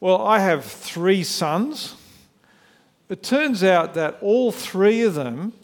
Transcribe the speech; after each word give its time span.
Well, 0.00 0.24
I 0.24 0.38
have 0.38 0.64
three 0.64 1.24
sons. 1.24 1.96
It 3.08 3.22
turns 3.22 3.64
out 3.64 3.94
that 3.94 4.18
all 4.20 4.52
three 4.52 5.02
of 5.02 5.14
them 5.14 5.54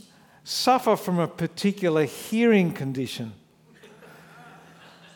suffer 0.43 0.97
from 0.97 1.19
a 1.19 1.29
particular 1.29 2.05
hearing 2.05 2.73
condition. 2.73 3.33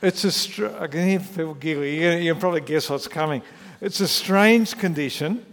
It's 0.01 0.23
a, 0.23 0.31
str- 0.31 0.69
I 0.79 0.87
can 0.87 1.09
hear 1.09 1.19
people 1.19 1.55
giggle. 1.55 1.85
You 1.85 2.01
can, 2.01 2.23
you 2.23 2.33
can 2.33 2.41
probably 2.41 2.61
guess 2.61 2.89
what's 2.89 3.09
coming. 3.09 3.43
It's 3.81 3.99
a 3.99 4.07
strange 4.07 4.79
condition 4.79 5.45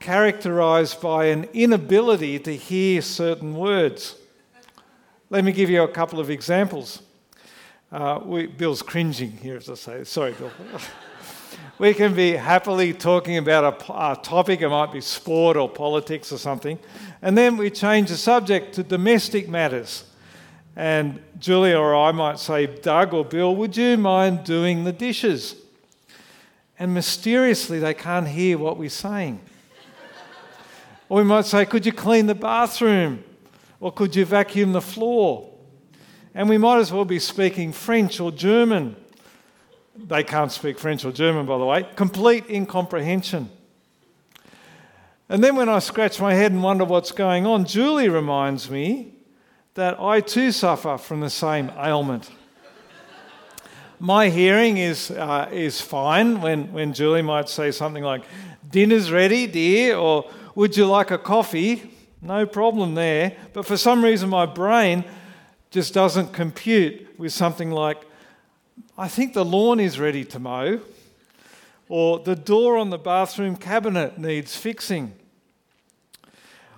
characterized 0.00 1.00
by 1.00 1.26
an 1.26 1.44
inability 1.52 2.40
to 2.40 2.56
hear 2.56 3.02
certain 3.02 3.54
words. 3.54 4.16
Let 5.28 5.44
me 5.44 5.52
give 5.52 5.70
you 5.70 5.82
a 5.82 5.88
couple 5.88 6.18
of 6.18 6.30
examples. 6.30 7.02
Uh, 7.92 8.20
we, 8.24 8.46
Bill's 8.46 8.82
cringing 8.82 9.32
here, 9.32 9.56
as 9.56 9.68
I 9.70 9.74
say. 9.74 10.04
Sorry, 10.04 10.32
Bill. 10.32 10.50
we 11.78 11.94
can 11.94 12.14
be 12.14 12.32
happily 12.32 12.92
talking 12.92 13.38
about 13.38 13.88
a, 13.88 13.92
a, 13.92 14.16
topic, 14.16 14.60
it 14.60 14.68
might 14.68 14.92
be 14.92 15.00
sport 15.00 15.56
or 15.56 15.68
politics 15.68 16.30
or 16.30 16.38
something, 16.38 16.78
and 17.22 17.36
then 17.38 17.56
we 17.56 17.70
change 17.70 18.10
the 18.10 18.16
subject 18.16 18.74
to 18.74 18.82
domestic 18.82 19.48
matters. 19.48 20.04
And 20.76 21.20
Julia 21.38 21.78
or 21.78 21.94
I 21.94 22.12
might 22.12 22.38
say, 22.38 22.66
Doug 22.66 23.14
or 23.14 23.24
Bill, 23.24 23.56
would 23.56 23.76
you 23.76 23.96
mind 23.96 24.44
doing 24.44 24.84
the 24.84 24.92
dishes? 24.92 25.56
And 26.78 26.94
mysteriously, 26.94 27.78
they 27.78 27.94
can't 27.94 28.28
hear 28.28 28.56
what 28.56 28.78
we're 28.78 28.88
saying. 28.88 29.40
or 31.08 31.18
we 31.18 31.24
might 31.24 31.44
say, 31.44 31.66
Could 31.66 31.84
you 31.84 31.92
clean 31.92 32.26
the 32.26 32.34
bathroom? 32.34 33.24
Or 33.80 33.90
could 33.90 34.14
you 34.14 34.24
vacuum 34.24 34.72
the 34.72 34.80
floor? 34.80 35.50
And 36.34 36.48
we 36.48 36.58
might 36.58 36.78
as 36.78 36.92
well 36.92 37.04
be 37.04 37.18
speaking 37.18 37.72
French 37.72 38.20
or 38.20 38.30
German. 38.30 38.96
They 40.06 40.24
can't 40.24 40.50
speak 40.50 40.78
French 40.78 41.04
or 41.04 41.12
German, 41.12 41.46
by 41.46 41.58
the 41.58 41.64
way. 41.64 41.86
Complete 41.96 42.48
incomprehension. 42.48 43.50
And 45.28 45.44
then 45.44 45.54
when 45.54 45.68
I 45.68 45.78
scratch 45.78 46.20
my 46.20 46.34
head 46.34 46.50
and 46.50 46.62
wonder 46.62 46.84
what's 46.84 47.12
going 47.12 47.46
on, 47.46 47.64
Julie 47.64 48.08
reminds 48.08 48.70
me 48.70 49.14
that 49.74 50.00
I 50.00 50.20
too 50.20 50.50
suffer 50.50 50.98
from 50.98 51.20
the 51.20 51.30
same 51.30 51.70
ailment. 51.78 52.30
My 54.00 54.28
hearing 54.28 54.78
is, 54.78 55.10
uh, 55.10 55.48
is 55.52 55.80
fine 55.80 56.40
when, 56.40 56.72
when 56.72 56.92
Julie 56.92 57.22
might 57.22 57.48
say 57.48 57.70
something 57.70 58.02
like, 58.02 58.24
Dinner's 58.68 59.12
ready, 59.12 59.46
dear, 59.46 59.96
or 59.96 60.28
would 60.54 60.76
you 60.76 60.86
like 60.86 61.10
a 61.10 61.18
coffee? 61.18 61.92
No 62.22 62.46
problem 62.46 62.94
there. 62.94 63.36
But 63.52 63.66
for 63.66 63.76
some 63.76 64.02
reason, 64.02 64.30
my 64.30 64.46
brain 64.46 65.04
just 65.70 65.94
doesn't 65.94 66.32
compute 66.32 67.18
with 67.18 67.32
something 67.32 67.70
like, 67.70 68.04
I 69.00 69.08
think 69.08 69.32
the 69.32 69.46
lawn 69.46 69.80
is 69.80 69.98
ready 69.98 70.26
to 70.26 70.38
mow, 70.38 70.78
or 71.88 72.18
the 72.18 72.36
door 72.36 72.76
on 72.76 72.90
the 72.90 72.98
bathroom 72.98 73.56
cabinet 73.56 74.18
needs 74.18 74.58
fixing. 74.58 75.14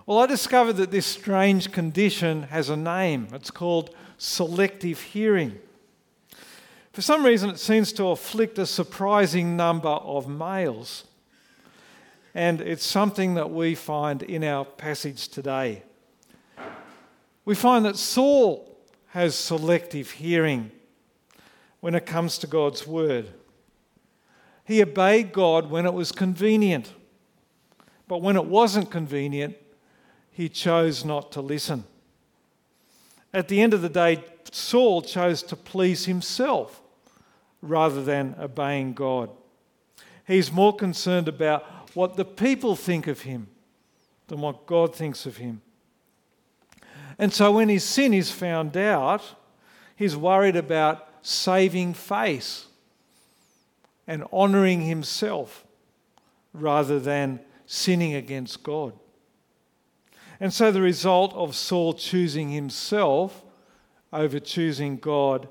Well, 0.07 0.21
I 0.21 0.27
discovered 0.27 0.75
that 0.75 0.93
this 0.93 1.05
strange 1.05 1.73
condition 1.73 2.45
has 2.45 2.71
a 2.71 2.77
name. 2.77 3.27
It's 3.33 3.51
called 3.51 3.93
selective 4.19 5.01
hearing. 5.01 5.59
For 6.93 7.03
some 7.03 7.27
reason, 7.27 7.51
it 7.51 7.59
seems 7.59 7.93
to 7.95 8.11
afflict 8.11 8.57
a 8.57 8.67
surprising 8.67 9.57
number 9.57 9.89
of 9.89 10.29
males. 10.29 11.03
And 12.37 12.61
it's 12.61 12.87
something 12.87 13.35
that 13.35 13.51
we 13.51 13.75
find 13.75 14.23
in 14.23 14.45
our 14.45 14.65
passage 14.65 15.27
today. 15.27 15.83
We 17.45 17.57
find 17.57 17.85
that 17.85 17.97
Saul 17.97 18.79
has 19.09 19.35
selective 19.35 20.13
hearing 20.13 20.71
when 21.83 21.97
it 21.97 22.07
comes 22.07 22.39
to 22.39 22.47
God's 22.47 22.87
word. 22.87 23.29
He 24.65 24.81
obeyed 24.81 25.33
God 25.33 25.69
when 25.69 25.85
it 25.85 25.93
was 25.93 26.13
convenient, 26.13 26.93
but 28.07 28.23
when 28.23 28.37
it 28.37 28.45
wasn't 28.45 28.89
convenient, 28.89 29.57
he 30.31 30.49
chose 30.49 31.05
not 31.05 31.33
to 31.33 31.41
listen. 31.41 31.83
At 33.35 33.49
the 33.49 33.61
end 33.61 33.75
of 33.75 33.83
the 33.83 33.89
day, 33.89 34.23
Saul 34.53 35.03
chose 35.03 35.43
to 35.43 35.57
please 35.57 36.07
himself 36.07 36.81
rather 37.61 38.05
than 38.05 38.37
obeying 38.39 38.93
God. 38.93 39.31
He's 40.25 40.53
more 40.53 40.77
concerned 40.77 41.27
about 41.27 41.65
what 41.97 42.15
the 42.15 42.25
people 42.25 42.77
think 42.77 43.09
of 43.09 43.23
him 43.23 43.49
than 44.29 44.41
what 44.41 44.67
God 44.67 44.95
thinks 44.95 45.27
of 45.27 45.39
him. 45.39 45.63
And 47.19 47.33
so 47.33 47.51
when 47.51 47.69
his 47.69 47.83
sin 47.83 48.15
is 48.15 48.31
found 48.31 48.77
out, 48.77 49.35
he's 49.97 50.17
worried 50.17 50.55
about 50.55 51.09
saving 51.23 51.95
face 51.95 52.67
and 54.07 54.25
honouring 54.33 54.83
himself 54.83 55.65
rather 56.53 57.01
than 57.01 57.41
sinning 57.67 58.15
against 58.15 58.63
God. 58.63 58.93
And 60.41 60.53
so 60.53 60.71
the 60.73 60.83
result 60.83 61.33
of 61.35 61.55
Saul 61.55 61.95
choosing 61.95 62.51
himself 62.51 63.43
over 64.13 64.41
choosing 64.41 64.97
God 64.97 65.49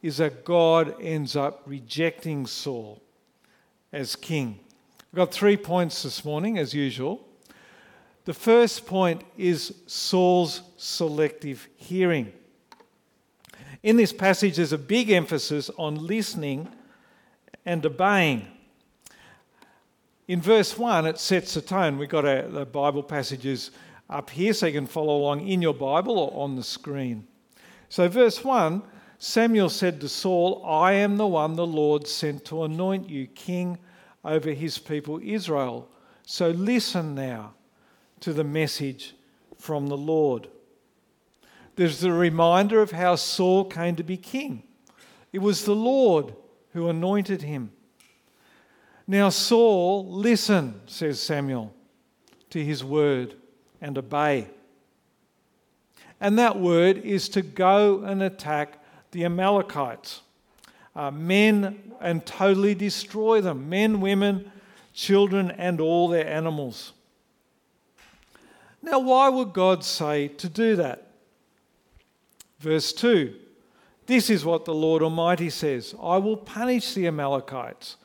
is 0.00 0.16
that 0.18 0.44
God 0.44 0.94
ends 1.00 1.36
up 1.36 1.62
rejecting 1.66 2.46
Saul 2.46 3.02
as 3.92 4.16
king. 4.16 4.60
I've 5.12 5.16
got 5.16 5.32
three 5.32 5.56
points 5.56 6.02
this 6.02 6.24
morning, 6.24 6.56
as 6.56 6.72
usual. 6.72 7.26
The 8.24 8.32
first 8.32 8.86
point 8.86 9.22
is 9.36 9.74
Saul's 9.86 10.62
selective 10.76 11.68
hearing. 11.76 12.32
In 13.82 13.96
this 13.96 14.12
passage, 14.12 14.56
there's 14.56 14.72
a 14.72 14.78
big 14.78 15.10
emphasis 15.10 15.70
on 15.76 16.06
listening 16.06 16.68
and 17.66 17.84
obeying. 17.84 18.46
In 20.28 20.40
verse 20.40 20.78
1, 20.78 21.06
it 21.06 21.18
sets 21.18 21.54
the 21.54 21.60
tone. 21.60 21.98
We've 21.98 22.08
got 22.08 22.24
a, 22.24 22.46
the 22.48 22.64
Bible 22.64 23.02
passages 23.02 23.72
up 24.08 24.30
here 24.30 24.52
so 24.52 24.66
you 24.66 24.72
can 24.72 24.86
follow 24.86 25.16
along 25.16 25.48
in 25.48 25.60
your 25.60 25.74
Bible 25.74 26.18
or 26.18 26.44
on 26.44 26.54
the 26.54 26.62
screen. 26.62 27.26
So, 27.88 28.08
verse 28.08 28.44
1 28.44 28.82
Samuel 29.18 29.68
said 29.68 30.00
to 30.00 30.08
Saul, 30.08 30.64
I 30.66 30.94
am 30.94 31.16
the 31.16 31.26
one 31.26 31.54
the 31.54 31.66
Lord 31.66 32.08
sent 32.08 32.44
to 32.46 32.64
anoint 32.64 33.08
you 33.08 33.28
king 33.28 33.78
over 34.24 34.50
his 34.50 34.78
people 34.78 35.20
Israel. 35.22 35.88
So, 36.24 36.50
listen 36.50 37.14
now 37.14 37.54
to 38.20 38.32
the 38.32 38.44
message 38.44 39.14
from 39.58 39.86
the 39.88 39.96
Lord. 39.96 40.48
There's 41.76 42.04
a 42.04 42.12
reminder 42.12 42.82
of 42.82 42.90
how 42.90 43.16
Saul 43.16 43.64
came 43.64 43.96
to 43.96 44.02
be 44.02 44.16
king. 44.16 44.62
It 45.32 45.38
was 45.38 45.64
the 45.64 45.74
Lord 45.74 46.34
who 46.72 46.88
anointed 46.88 47.42
him. 47.42 47.72
Now, 49.06 49.30
Saul, 49.30 50.06
listen, 50.10 50.80
says 50.86 51.20
Samuel, 51.20 51.74
to 52.50 52.64
his 52.64 52.84
word 52.84 53.34
and 53.80 53.96
obey. 53.98 54.48
And 56.20 56.38
that 56.38 56.58
word 56.58 56.98
is 56.98 57.28
to 57.30 57.42
go 57.42 58.04
and 58.04 58.22
attack 58.22 58.78
the 59.10 59.24
Amalekites, 59.24 60.22
uh, 60.94 61.10
men, 61.10 61.92
and 62.00 62.24
totally 62.24 62.74
destroy 62.74 63.40
them 63.40 63.68
men, 63.68 64.00
women, 64.00 64.52
children, 64.94 65.50
and 65.50 65.80
all 65.80 66.08
their 66.08 66.26
animals. 66.26 66.92
Now, 68.82 68.98
why 68.98 69.28
would 69.28 69.52
God 69.52 69.84
say 69.84 70.28
to 70.28 70.48
do 70.48 70.76
that? 70.76 71.11
Verse 72.62 72.92
2 72.92 73.34
This 74.06 74.30
is 74.30 74.44
what 74.44 74.64
the 74.64 74.74
Lord 74.74 75.02
Almighty 75.02 75.50
says 75.50 75.96
I 76.00 76.18
will 76.18 76.36
punish 76.36 76.94
the 76.94 77.08
Amalekites 77.08 77.96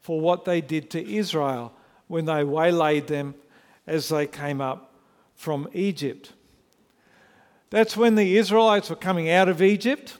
for 0.00 0.20
what 0.20 0.44
they 0.44 0.60
did 0.60 0.90
to 0.90 1.14
Israel 1.16 1.72
when 2.08 2.26
they 2.26 2.44
waylaid 2.44 3.06
them 3.06 3.34
as 3.86 4.10
they 4.10 4.26
came 4.26 4.60
up 4.60 4.92
from 5.34 5.66
Egypt. 5.72 6.34
That's 7.70 7.96
when 7.96 8.16
the 8.16 8.36
Israelites 8.36 8.90
were 8.90 8.96
coming 8.96 9.30
out 9.30 9.48
of 9.48 9.62
Egypt, 9.62 10.18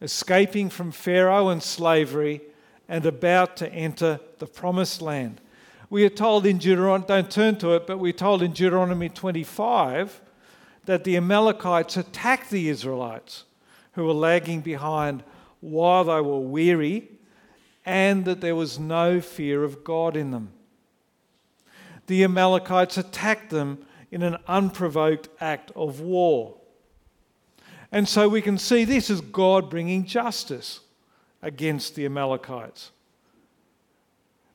escaping 0.00 0.70
from 0.70 0.90
Pharaoh 0.90 1.50
and 1.50 1.62
slavery, 1.62 2.40
and 2.88 3.04
about 3.04 3.58
to 3.58 3.70
enter 3.70 4.20
the 4.38 4.46
promised 4.46 5.02
land. 5.02 5.42
We 5.90 6.06
are 6.06 6.10
told 6.10 6.46
in 6.46 6.56
Deuteronomy, 6.56 7.04
don't 7.06 7.30
turn 7.30 7.58
to 7.58 7.74
it, 7.74 7.86
but 7.86 7.98
we're 7.98 8.12
told 8.12 8.42
in 8.42 8.52
Deuteronomy 8.52 9.10
25 9.10 10.22
that 10.88 11.04
the 11.04 11.18
Amalekites 11.18 11.98
attacked 11.98 12.48
the 12.48 12.70
Israelites 12.70 13.44
who 13.92 14.06
were 14.06 14.14
lagging 14.14 14.62
behind 14.62 15.22
while 15.60 16.04
they 16.04 16.18
were 16.22 16.40
weary 16.40 17.10
and 17.84 18.24
that 18.24 18.40
there 18.40 18.56
was 18.56 18.78
no 18.78 19.20
fear 19.20 19.64
of 19.64 19.84
God 19.84 20.16
in 20.16 20.30
them. 20.30 20.50
The 22.06 22.24
Amalekites 22.24 22.96
attacked 22.96 23.50
them 23.50 23.84
in 24.10 24.22
an 24.22 24.38
unprovoked 24.46 25.28
act 25.42 25.70
of 25.76 26.00
war. 26.00 26.54
And 27.92 28.08
so 28.08 28.26
we 28.26 28.40
can 28.40 28.56
see 28.56 28.84
this 28.84 29.10
as 29.10 29.20
God 29.20 29.68
bringing 29.68 30.06
justice 30.06 30.80
against 31.42 31.96
the 31.96 32.06
Amalekites. 32.06 32.92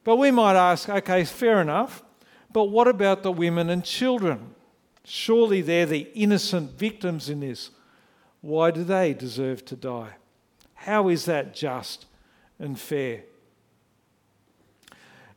But 0.03 0.15
we 0.15 0.31
might 0.31 0.55
ask, 0.55 0.89
okay, 0.89 1.25
fair 1.25 1.61
enough, 1.61 2.01
but 2.51 2.71
what 2.71 2.87
about 2.87 3.21
the 3.21 3.31
women 3.31 3.69
and 3.69 3.85
children? 3.85 4.52
Surely 5.05 5.61
they're 5.61 5.85
the 5.85 6.09
innocent 6.13 6.71
victims 6.71 7.29
in 7.29 7.41
this. 7.41 7.71
Why 8.41 8.71
do 8.71 8.83
they 8.83 9.13
deserve 9.13 9.65
to 9.65 9.75
die? 9.75 10.11
How 10.75 11.09
is 11.09 11.25
that 11.25 11.53
just 11.53 12.05
and 12.59 12.79
fair? 12.79 13.23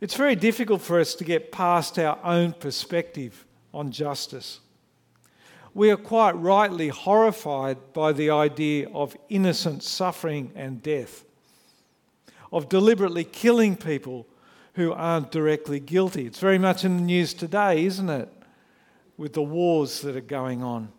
It's 0.00 0.14
very 0.14 0.36
difficult 0.36 0.82
for 0.82 1.00
us 1.00 1.14
to 1.14 1.24
get 1.24 1.50
past 1.50 1.98
our 1.98 2.18
own 2.22 2.52
perspective 2.52 3.44
on 3.72 3.90
justice. 3.90 4.60
We 5.72 5.90
are 5.90 5.96
quite 5.96 6.32
rightly 6.32 6.88
horrified 6.88 7.92
by 7.92 8.12
the 8.12 8.30
idea 8.30 8.88
of 8.90 9.16
innocent 9.28 9.82
suffering 9.82 10.52
and 10.54 10.82
death, 10.82 11.24
of 12.52 12.68
deliberately 12.68 13.24
killing 13.24 13.76
people 13.76 14.26
who 14.74 14.92
aren't 14.92 15.30
directly 15.30 15.80
guilty. 15.80 16.26
It's 16.26 16.40
very 16.40 16.58
much 16.58 16.84
in 16.84 16.96
the 16.96 17.02
news 17.02 17.34
today, 17.34 17.84
isn't 17.84 18.08
it? 18.08 18.28
With 19.16 19.32
the 19.32 19.42
wars 19.42 20.00
that 20.02 20.16
are 20.16 20.20
going 20.20 20.62
on. 20.62 20.92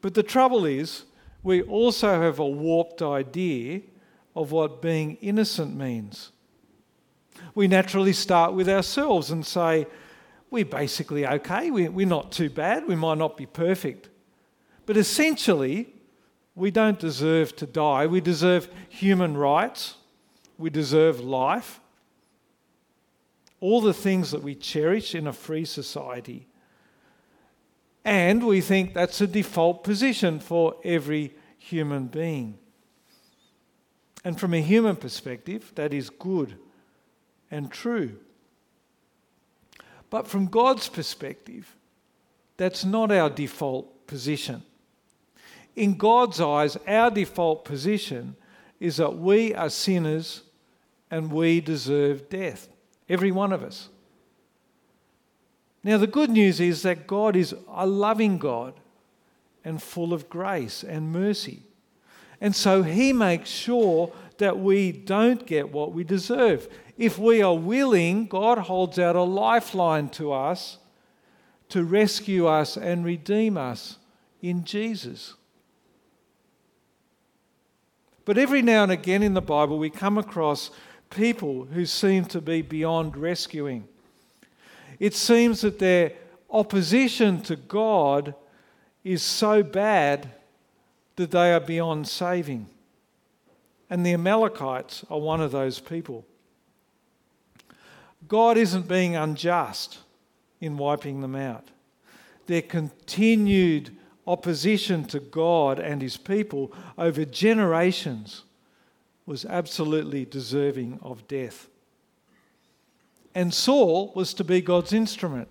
But 0.00 0.14
the 0.14 0.22
trouble 0.22 0.64
is, 0.64 1.04
we 1.42 1.62
also 1.62 2.20
have 2.20 2.38
a 2.38 2.46
warped 2.46 3.02
idea 3.02 3.82
of 4.34 4.52
what 4.52 4.82
being 4.82 5.16
innocent 5.20 5.76
means. 5.76 6.32
We 7.54 7.68
naturally 7.68 8.12
start 8.12 8.54
with 8.54 8.68
ourselves 8.68 9.30
and 9.30 9.44
say, 9.44 9.86
we're 10.50 10.64
basically 10.64 11.26
okay, 11.26 11.70
we're 11.70 12.06
not 12.06 12.32
too 12.32 12.48
bad, 12.48 12.86
we 12.86 12.96
might 12.96 13.18
not 13.18 13.36
be 13.36 13.46
perfect. 13.46 14.08
But 14.86 14.96
essentially, 14.96 15.88
we 16.54 16.70
don't 16.70 16.98
deserve 16.98 17.56
to 17.56 17.66
die. 17.66 18.06
We 18.06 18.20
deserve 18.20 18.68
human 18.88 19.36
rights. 19.36 19.96
We 20.58 20.70
deserve 20.70 21.20
life. 21.20 21.80
All 23.64 23.80
the 23.80 23.94
things 23.94 24.30
that 24.32 24.42
we 24.42 24.54
cherish 24.54 25.14
in 25.14 25.26
a 25.26 25.32
free 25.32 25.64
society. 25.64 26.46
And 28.04 28.46
we 28.46 28.60
think 28.60 28.92
that's 28.92 29.22
a 29.22 29.26
default 29.26 29.82
position 29.82 30.38
for 30.38 30.74
every 30.84 31.34
human 31.56 32.08
being. 32.08 32.58
And 34.22 34.38
from 34.38 34.52
a 34.52 34.60
human 34.60 34.96
perspective, 34.96 35.72
that 35.76 35.94
is 35.94 36.10
good 36.10 36.58
and 37.50 37.72
true. 37.72 38.18
But 40.10 40.28
from 40.28 40.48
God's 40.48 40.90
perspective, 40.90 41.74
that's 42.58 42.84
not 42.84 43.10
our 43.10 43.30
default 43.30 44.06
position. 44.06 44.62
In 45.74 45.96
God's 45.96 46.38
eyes, 46.38 46.76
our 46.86 47.10
default 47.10 47.64
position 47.64 48.36
is 48.78 48.98
that 48.98 49.16
we 49.16 49.54
are 49.54 49.70
sinners 49.70 50.42
and 51.10 51.32
we 51.32 51.62
deserve 51.62 52.28
death. 52.28 52.68
Every 53.08 53.30
one 53.30 53.52
of 53.52 53.62
us. 53.62 53.88
Now, 55.82 55.98
the 55.98 56.06
good 56.06 56.30
news 56.30 56.60
is 56.60 56.82
that 56.82 57.06
God 57.06 57.36
is 57.36 57.54
a 57.68 57.86
loving 57.86 58.38
God 58.38 58.74
and 59.64 59.82
full 59.82 60.14
of 60.14 60.30
grace 60.30 60.82
and 60.82 61.12
mercy. 61.12 61.62
And 62.40 62.56
so 62.56 62.82
He 62.82 63.12
makes 63.12 63.50
sure 63.50 64.12
that 64.38 64.58
we 64.58 64.92
don't 64.92 65.46
get 65.46 65.70
what 65.70 65.92
we 65.92 66.04
deserve. 66.04 66.68
If 66.96 67.18
we 67.18 67.42
are 67.42 67.56
willing, 67.56 68.26
God 68.26 68.58
holds 68.58 68.98
out 68.98 69.16
a 69.16 69.22
lifeline 69.22 70.08
to 70.10 70.32
us 70.32 70.78
to 71.68 71.84
rescue 71.84 72.46
us 72.46 72.76
and 72.76 73.04
redeem 73.04 73.56
us 73.56 73.98
in 74.40 74.64
Jesus. 74.64 75.34
But 78.24 78.38
every 78.38 78.62
now 78.62 78.84
and 78.84 78.92
again 78.92 79.22
in 79.22 79.34
the 79.34 79.42
Bible, 79.42 79.78
we 79.78 79.90
come 79.90 80.16
across 80.16 80.70
people 81.14 81.64
who 81.64 81.86
seem 81.86 82.24
to 82.26 82.40
be 82.40 82.62
beyond 82.62 83.16
rescuing. 83.16 83.86
It 84.98 85.14
seems 85.14 85.60
that 85.62 85.78
their 85.78 86.12
opposition 86.50 87.40
to 87.42 87.56
God 87.56 88.34
is 89.02 89.22
so 89.22 89.62
bad 89.62 90.30
that 91.16 91.30
they 91.30 91.52
are 91.52 91.60
beyond 91.60 92.08
saving. 92.08 92.66
And 93.90 94.04
the 94.04 94.14
Amalekites 94.14 95.04
are 95.10 95.20
one 95.20 95.40
of 95.40 95.52
those 95.52 95.78
people. 95.78 96.24
God 98.26 98.56
isn't 98.56 98.88
being 98.88 99.14
unjust 99.14 99.98
in 100.60 100.78
wiping 100.78 101.20
them 101.20 101.36
out. 101.36 101.68
Their 102.46 102.62
continued 102.62 103.96
opposition 104.26 105.04
to 105.04 105.20
God 105.20 105.78
and 105.78 106.00
his 106.00 106.16
people 106.16 106.72
over 106.96 107.24
generations 107.24 108.42
was 109.26 109.44
absolutely 109.44 110.24
deserving 110.24 110.98
of 111.02 111.26
death. 111.26 111.68
And 113.34 113.52
Saul 113.52 114.12
was 114.14 114.34
to 114.34 114.44
be 114.44 114.60
God's 114.60 114.92
instrument 114.92 115.48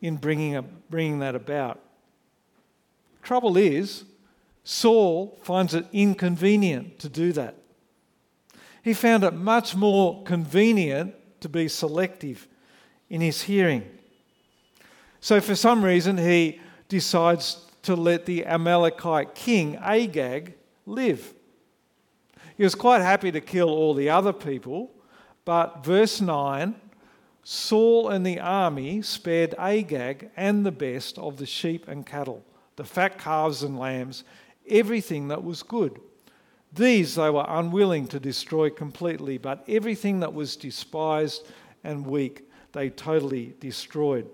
in 0.00 0.16
bringing, 0.16 0.66
bringing 0.90 1.20
that 1.20 1.34
about. 1.34 1.80
Trouble 3.22 3.56
is, 3.56 4.04
Saul 4.64 5.38
finds 5.42 5.74
it 5.74 5.86
inconvenient 5.92 6.98
to 7.00 7.08
do 7.08 7.32
that. 7.32 7.56
He 8.82 8.92
found 8.92 9.24
it 9.24 9.32
much 9.32 9.74
more 9.76 10.22
convenient 10.24 11.14
to 11.40 11.48
be 11.48 11.68
selective 11.68 12.48
in 13.08 13.20
his 13.20 13.42
hearing. 13.42 13.84
So, 15.20 15.40
for 15.40 15.54
some 15.54 15.82
reason, 15.82 16.18
he 16.18 16.60
decides 16.88 17.64
to 17.82 17.94
let 17.94 18.26
the 18.26 18.44
Amalekite 18.44 19.34
king 19.34 19.76
Agag 19.76 20.54
live. 20.86 21.32
He 22.56 22.62
was 22.62 22.74
quite 22.74 23.00
happy 23.00 23.32
to 23.32 23.40
kill 23.40 23.68
all 23.68 23.94
the 23.94 24.10
other 24.10 24.32
people, 24.32 24.90
but 25.44 25.84
verse 25.84 26.20
9 26.20 26.74
Saul 27.46 28.08
and 28.08 28.24
the 28.24 28.40
army 28.40 29.02
spared 29.02 29.54
Agag 29.58 30.30
and 30.34 30.64
the 30.64 30.72
best 30.72 31.18
of 31.18 31.36
the 31.36 31.44
sheep 31.44 31.86
and 31.86 32.06
cattle, 32.06 32.42
the 32.76 32.84
fat 32.84 33.18
calves 33.18 33.62
and 33.62 33.78
lambs, 33.78 34.24
everything 34.66 35.28
that 35.28 35.44
was 35.44 35.62
good. 35.62 36.00
These 36.72 37.16
they 37.16 37.28
were 37.28 37.44
unwilling 37.46 38.08
to 38.08 38.18
destroy 38.18 38.70
completely, 38.70 39.36
but 39.36 39.62
everything 39.68 40.20
that 40.20 40.32
was 40.32 40.56
despised 40.56 41.46
and 41.84 42.06
weak 42.06 42.48
they 42.72 42.88
totally 42.88 43.54
destroyed. 43.60 44.26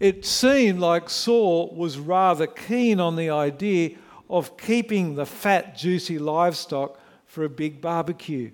It 0.00 0.24
seemed 0.24 0.80
like 0.80 1.08
Saul 1.08 1.74
was 1.76 1.98
rather 1.98 2.46
keen 2.46 2.98
on 2.98 3.14
the 3.14 3.30
idea 3.30 3.90
of 4.32 4.56
keeping 4.56 5.14
the 5.14 5.26
fat, 5.26 5.76
juicy 5.76 6.18
livestock 6.18 6.98
for 7.26 7.44
a 7.44 7.50
big 7.50 7.82
barbecue. 7.82 8.50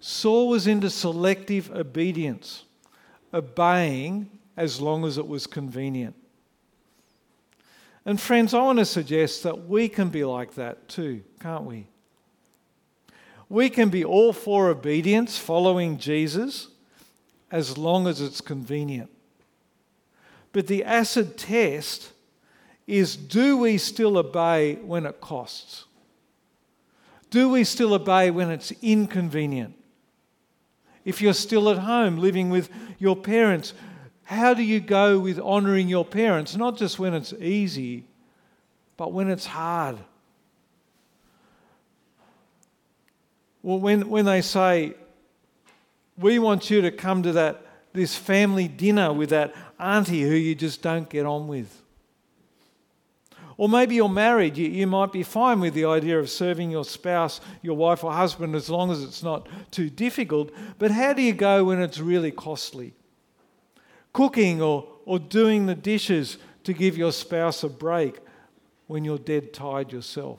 Saul 0.00 0.48
was 0.48 0.66
into 0.66 0.88
selective 0.88 1.70
obedience, 1.70 2.64
obeying 3.34 4.30
as 4.56 4.80
long 4.80 5.04
as 5.04 5.18
it 5.18 5.28
was 5.28 5.46
convenient. 5.46 6.14
And 8.06 8.18
friends, 8.18 8.54
I 8.54 8.62
want 8.62 8.78
to 8.78 8.86
suggest 8.86 9.42
that 9.42 9.68
we 9.68 9.90
can 9.90 10.08
be 10.08 10.24
like 10.24 10.54
that 10.54 10.88
too, 10.88 11.22
can't 11.40 11.64
we? 11.64 11.86
We 13.50 13.68
can 13.68 13.90
be 13.90 14.06
all 14.06 14.32
for 14.32 14.70
obedience, 14.70 15.36
following 15.36 15.98
Jesus, 15.98 16.68
as 17.50 17.76
long 17.76 18.06
as 18.06 18.22
it's 18.22 18.40
convenient. 18.40 19.10
But 20.52 20.66
the 20.66 20.82
acid 20.82 21.36
test 21.36 22.12
is 22.88 23.16
do 23.16 23.58
we 23.58 23.76
still 23.76 24.16
obey 24.16 24.76
when 24.76 25.04
it 25.06 25.20
costs? 25.20 25.84
Do 27.30 27.50
we 27.50 27.62
still 27.62 27.92
obey 27.92 28.30
when 28.30 28.50
it's 28.50 28.72
inconvenient? 28.80 29.74
If 31.04 31.20
you're 31.20 31.34
still 31.34 31.68
at 31.68 31.78
home 31.78 32.16
living 32.16 32.48
with 32.48 32.70
your 32.98 33.14
parents, 33.14 33.74
how 34.24 34.54
do 34.54 34.62
you 34.62 34.80
go 34.80 35.18
with 35.18 35.38
honouring 35.38 35.88
your 35.88 36.04
parents? 36.04 36.56
Not 36.56 36.78
just 36.78 36.98
when 36.98 37.12
it's 37.12 37.34
easy, 37.34 38.04
but 38.96 39.12
when 39.12 39.28
it's 39.28 39.46
hard. 39.46 39.98
Well, 43.62 43.78
when, 43.78 44.08
when 44.08 44.24
they 44.24 44.40
say, 44.40 44.94
we 46.16 46.38
want 46.38 46.70
you 46.70 46.80
to 46.80 46.90
come 46.90 47.22
to 47.22 47.32
that 47.32 47.66
this 47.92 48.16
family 48.16 48.68
dinner 48.68 49.12
with 49.12 49.30
that 49.30 49.54
auntie 49.78 50.22
who 50.22 50.34
you 50.34 50.54
just 50.54 50.82
don't 50.82 51.08
get 51.08 51.26
on 51.26 51.48
with. 51.48 51.82
Or 53.58 53.68
maybe 53.68 53.96
you're 53.96 54.08
married, 54.08 54.56
you, 54.56 54.68
you 54.68 54.86
might 54.86 55.12
be 55.12 55.24
fine 55.24 55.58
with 55.58 55.74
the 55.74 55.84
idea 55.84 56.16
of 56.16 56.30
serving 56.30 56.70
your 56.70 56.84
spouse, 56.84 57.40
your 57.60 57.76
wife 57.76 58.04
or 58.04 58.12
husband, 58.12 58.54
as 58.54 58.70
long 58.70 58.92
as 58.92 59.02
it's 59.02 59.22
not 59.22 59.48
too 59.72 59.90
difficult. 59.90 60.52
But 60.78 60.92
how 60.92 61.12
do 61.12 61.22
you 61.22 61.32
go 61.32 61.64
when 61.64 61.82
it's 61.82 61.98
really 61.98 62.30
costly? 62.30 62.94
Cooking 64.12 64.62
or, 64.62 64.88
or 65.04 65.18
doing 65.18 65.66
the 65.66 65.74
dishes 65.74 66.38
to 66.62 66.72
give 66.72 66.96
your 66.96 67.10
spouse 67.10 67.64
a 67.64 67.68
break 67.68 68.20
when 68.86 69.04
you're 69.04 69.18
dead 69.18 69.52
tired 69.52 69.90
yourself? 69.90 70.38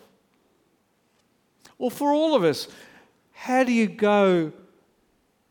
Or 1.78 1.92
for 1.92 2.14
all 2.14 2.36
of 2.36 2.46
us, 2.46 2.70
how 3.34 3.66
do 3.66 3.74
you 3.74 3.88
go 3.88 4.54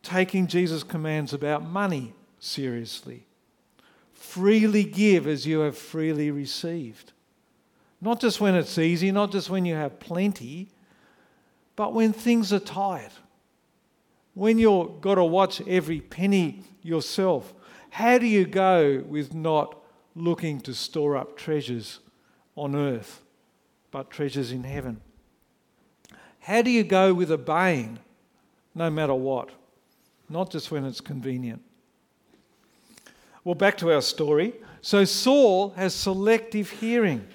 taking 0.03 0.47
Jesus' 0.47 0.83
commands 0.83 1.35
about 1.35 1.69
money 1.69 2.15
seriously? 2.41 3.27
Freely 4.15 4.85
give 4.85 5.27
as 5.27 5.47
you 5.47 5.61
have 5.61 5.77
freely 5.77 6.31
received. 6.31 7.13
Not 8.01 8.21
just 8.21 8.41
when 8.41 8.55
it's 8.55 8.79
easy, 8.79 9.11
not 9.11 9.33
just 9.33 9.51
when 9.51 9.65
you 9.65 9.75
have 9.75 9.99
plenty, 9.99 10.69
but 11.77 11.95
when 11.95 12.13
things 12.13 12.53
are 12.53 12.61
tight. 12.61 13.11
When 14.35 14.59
you've 14.59 15.01
got 15.01 15.17
to 15.17 15.25
watch 15.25 15.61
every 15.67 16.01
penny 16.01 16.63
yourself. 16.83 17.53
How 17.91 18.19
do 18.19 18.27
you 18.27 18.47
go 18.47 19.03
with 19.07 19.35
not 19.35 19.77
looking 20.15 20.61
to 20.61 20.75
store 20.75 21.17
up 21.17 21.37
treasures 21.37 22.01
on 22.57 22.77
earth, 22.77 23.23
but 23.91 24.11
treasures 24.11 24.53
in 24.53 24.65
heaven? 24.65 25.01
How 26.39 26.63
do 26.63 26.71
you 26.71 26.85
go 26.85 27.13
with 27.13 27.33
obeying 27.33 27.99
no 28.79 28.89
matter 28.89 29.15
what, 29.15 29.51
not 30.29 30.51
just 30.51 30.71
when 30.71 30.85
it's 30.85 31.01
convenient. 31.01 31.61
Well, 33.45 33.57
back 33.57 33.77
to 33.79 33.93
our 33.93 34.01
story. 34.01 34.55
So, 34.81 35.05
Saul 35.05 35.71
has 35.71 35.95
selective 35.95 36.71
hearing 36.71 37.27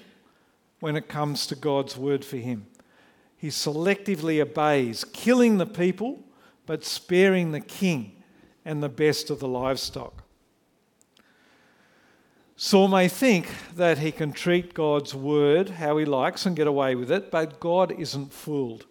when 0.84 0.96
it 0.96 1.08
comes 1.08 1.46
to 1.46 1.54
God's 1.54 1.96
word 1.96 2.22
for 2.26 2.36
him. 2.36 2.66
He 3.38 3.48
selectively 3.48 4.38
obeys, 4.38 5.02
killing 5.14 5.56
the 5.56 5.64
people, 5.64 6.22
but 6.66 6.84
sparing 6.84 7.52
the 7.52 7.60
king 7.60 8.22
and 8.66 8.82
the 8.82 8.90
best 8.90 9.30
of 9.30 9.40
the 9.40 9.48
livestock. 9.48 10.24
Saul 12.54 12.88
may 12.88 13.08
think 13.08 13.48
that 13.74 13.96
he 13.96 14.12
can 14.12 14.30
treat 14.30 14.74
God's 14.74 15.14
word 15.14 15.70
how 15.70 15.96
he 15.96 16.04
likes 16.04 16.44
and 16.44 16.54
get 16.54 16.66
away 16.66 16.94
with 16.94 17.10
it, 17.10 17.30
but 17.30 17.60
God 17.60 17.90
isn't 17.98 18.34
fooled, 18.34 18.84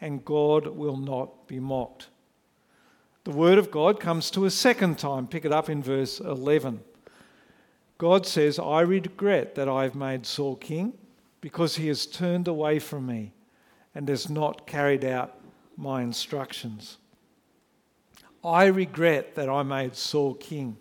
and 0.00 0.24
God 0.24 0.68
will 0.68 0.96
not 0.96 1.46
be 1.46 1.60
mocked. 1.60 2.08
The 3.24 3.32
word 3.32 3.58
of 3.58 3.70
God 3.70 4.00
comes 4.00 4.30
to 4.30 4.46
a 4.46 4.50
second 4.50 4.98
time. 4.98 5.26
Pick 5.26 5.44
it 5.44 5.52
up 5.52 5.68
in 5.68 5.82
verse 5.82 6.18
11. 6.18 6.80
God 7.98 8.24
says, 8.24 8.58
I 8.58 8.80
regret 8.80 9.54
that 9.56 9.68
I 9.68 9.82
have 9.82 9.94
made 9.94 10.24
Saul 10.24 10.56
king 10.56 10.94
because 11.40 11.76
he 11.76 11.88
has 11.88 12.06
turned 12.06 12.48
away 12.48 12.78
from 12.78 13.06
me 13.06 13.32
and 13.94 14.08
has 14.08 14.28
not 14.28 14.66
carried 14.66 15.04
out 15.04 15.38
my 15.76 16.02
instructions. 16.02 16.98
I 18.44 18.66
regret 18.66 19.34
that 19.34 19.48
I 19.48 19.62
made 19.62 19.96
Saul 19.96 20.34
king 20.34 20.76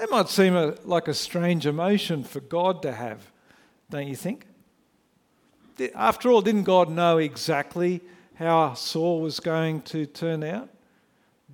that 0.00 0.10
might 0.10 0.30
seem 0.30 0.56
a, 0.56 0.74
like 0.84 1.08
a 1.08 1.14
strange 1.14 1.66
emotion 1.66 2.24
for 2.24 2.40
God 2.40 2.80
to 2.82 2.92
have, 2.92 3.30
don't 3.90 4.08
you 4.08 4.16
think? 4.16 4.46
After 5.94 6.30
all, 6.30 6.40
didn't 6.40 6.62
God 6.62 6.88
know 6.88 7.18
exactly 7.18 8.00
how 8.36 8.72
Saul 8.72 9.20
was 9.20 9.40
going 9.40 9.82
to 9.82 10.06
turn 10.06 10.42
out? 10.42 10.70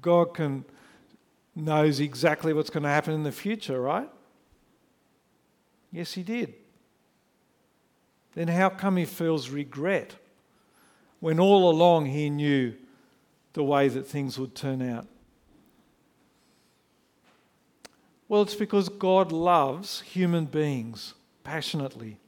God 0.00 0.32
can 0.34 0.64
knows 1.56 1.98
exactly 1.98 2.52
what's 2.52 2.70
going 2.70 2.84
to 2.84 2.88
happen 2.88 3.14
in 3.14 3.24
the 3.24 3.32
future, 3.32 3.80
right? 3.80 4.08
Yes, 5.90 6.12
he 6.12 6.22
did. 6.22 6.54
Then 8.36 8.48
how 8.48 8.68
come 8.68 8.98
he 8.98 9.06
feels 9.06 9.48
regret 9.48 10.14
when 11.20 11.40
all 11.40 11.70
along 11.70 12.06
he 12.06 12.28
knew 12.28 12.74
the 13.54 13.64
way 13.64 13.88
that 13.88 14.06
things 14.06 14.38
would 14.38 14.54
turn 14.54 14.82
out? 14.82 15.06
Well, 18.28 18.42
it's 18.42 18.54
because 18.54 18.90
God 18.90 19.32
loves 19.32 20.02
human 20.02 20.44
beings 20.44 21.14
passionately. 21.44 22.18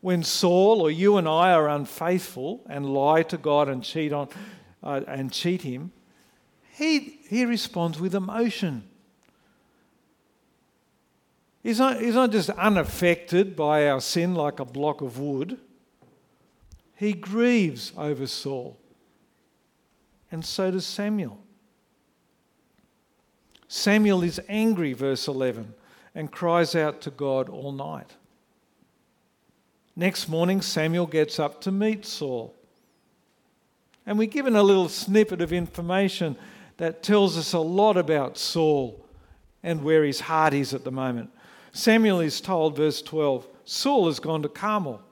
When 0.00 0.22
Saul 0.22 0.80
or 0.80 0.90
you 0.90 1.18
and 1.18 1.28
I 1.28 1.52
are 1.52 1.68
unfaithful 1.68 2.62
and 2.70 2.86
lie 2.86 3.24
to 3.24 3.36
God 3.36 3.68
and 3.68 3.84
cheat 3.84 4.14
on 4.14 4.28
uh, 4.82 5.02
and 5.06 5.30
cheat 5.30 5.60
him, 5.60 5.92
he, 6.72 7.18
he 7.28 7.44
responds 7.44 8.00
with 8.00 8.14
emotion. 8.14 8.87
He's 11.68 11.80
not, 11.80 12.00
he's 12.00 12.14
not 12.14 12.32
just 12.32 12.48
unaffected 12.48 13.54
by 13.54 13.90
our 13.90 14.00
sin 14.00 14.34
like 14.34 14.58
a 14.58 14.64
block 14.64 15.02
of 15.02 15.18
wood. 15.18 15.58
He 16.96 17.12
grieves 17.12 17.92
over 17.94 18.26
Saul. 18.26 18.78
And 20.32 20.42
so 20.42 20.70
does 20.70 20.86
Samuel. 20.86 21.38
Samuel 23.68 24.22
is 24.22 24.40
angry, 24.48 24.94
verse 24.94 25.28
11, 25.28 25.74
and 26.14 26.32
cries 26.32 26.74
out 26.74 27.02
to 27.02 27.10
God 27.10 27.50
all 27.50 27.72
night. 27.72 28.14
Next 29.94 30.26
morning, 30.26 30.62
Samuel 30.62 31.06
gets 31.06 31.38
up 31.38 31.60
to 31.60 31.70
meet 31.70 32.06
Saul. 32.06 32.54
And 34.06 34.18
we're 34.18 34.26
given 34.26 34.56
a 34.56 34.62
little 34.62 34.88
snippet 34.88 35.42
of 35.42 35.52
information 35.52 36.34
that 36.78 37.02
tells 37.02 37.36
us 37.36 37.52
a 37.52 37.58
lot 37.58 37.98
about 37.98 38.38
Saul 38.38 39.04
and 39.62 39.84
where 39.84 40.02
his 40.02 40.20
heart 40.20 40.54
is 40.54 40.72
at 40.72 40.84
the 40.84 40.90
moment. 40.90 41.28
Samuel 41.72 42.20
is 42.20 42.40
told, 42.40 42.76
verse 42.76 43.02
12, 43.02 43.46
Saul 43.64 44.06
has 44.06 44.20
gone 44.20 44.42
to 44.42 44.48
Carmel. 44.48 45.02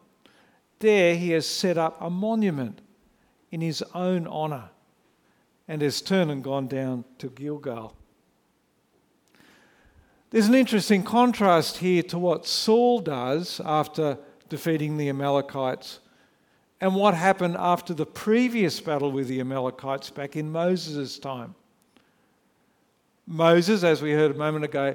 There 0.78 1.14
he 1.14 1.30
has 1.30 1.46
set 1.46 1.78
up 1.78 1.96
a 2.00 2.10
monument 2.10 2.80
in 3.50 3.60
his 3.60 3.82
own 3.94 4.26
honour 4.26 4.70
and 5.68 5.82
has 5.82 6.00
turned 6.00 6.30
and 6.30 6.42
gone 6.42 6.68
down 6.68 7.04
to 7.18 7.28
Gilgal. 7.28 7.96
There's 10.30 10.48
an 10.48 10.54
interesting 10.54 11.02
contrast 11.02 11.78
here 11.78 12.02
to 12.04 12.18
what 12.18 12.46
Saul 12.46 13.00
does 13.00 13.60
after 13.64 14.18
defeating 14.48 14.96
the 14.96 15.08
Amalekites 15.08 16.00
and 16.80 16.94
what 16.94 17.14
happened 17.14 17.56
after 17.58 17.94
the 17.94 18.06
previous 18.06 18.80
battle 18.80 19.10
with 19.10 19.28
the 19.28 19.40
Amalekites 19.40 20.10
back 20.10 20.36
in 20.36 20.50
Moses' 20.50 21.18
time. 21.18 21.54
Moses, 23.26 23.82
as 23.82 24.02
we 24.02 24.12
heard 24.12 24.32
a 24.32 24.38
moment 24.38 24.64
ago, 24.64 24.94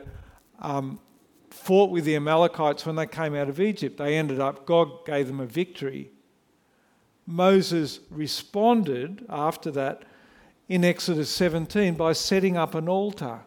um, 0.60 1.00
fought 1.54 1.92
with 1.92 2.06
the 2.06 2.16
Amalekites 2.16 2.86
when 2.86 2.96
they 2.96 3.08
came 3.08 3.36
out 3.36 3.50
of 3.50 3.60
Egypt. 3.60 3.98
They 3.98 4.18
ended 4.18 4.40
up, 4.40 4.66
God 4.66 5.06
gave 5.06 5.28
them 5.28 5.40
a 5.40 5.46
victory. 5.46 6.12
Moses 7.28 8.00
responded 8.10 9.26
after 9.30 9.70
that 9.72 10.04
in 10.68 10.84
Exodus 10.84 11.30
17 11.30 11.96
by 11.96 12.14
setting 12.14 12.58
up 12.58 12.76
an 12.76 12.90
altar 12.90 13.42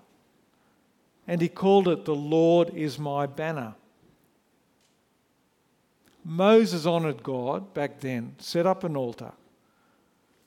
and 1.26 1.40
he 1.40 1.48
called 1.48 1.88
it, 1.88 2.04
The 2.04 2.14
Lord 2.14 2.70
is 2.74 2.98
my 2.98 3.26
banner. 3.26 3.74
Moses 6.24 6.86
honoured 6.86 7.22
God 7.22 7.74
back 7.74 8.00
then, 8.00 8.34
set 8.38 8.66
up 8.66 8.84
an 8.84 8.96
altar. 8.96 9.32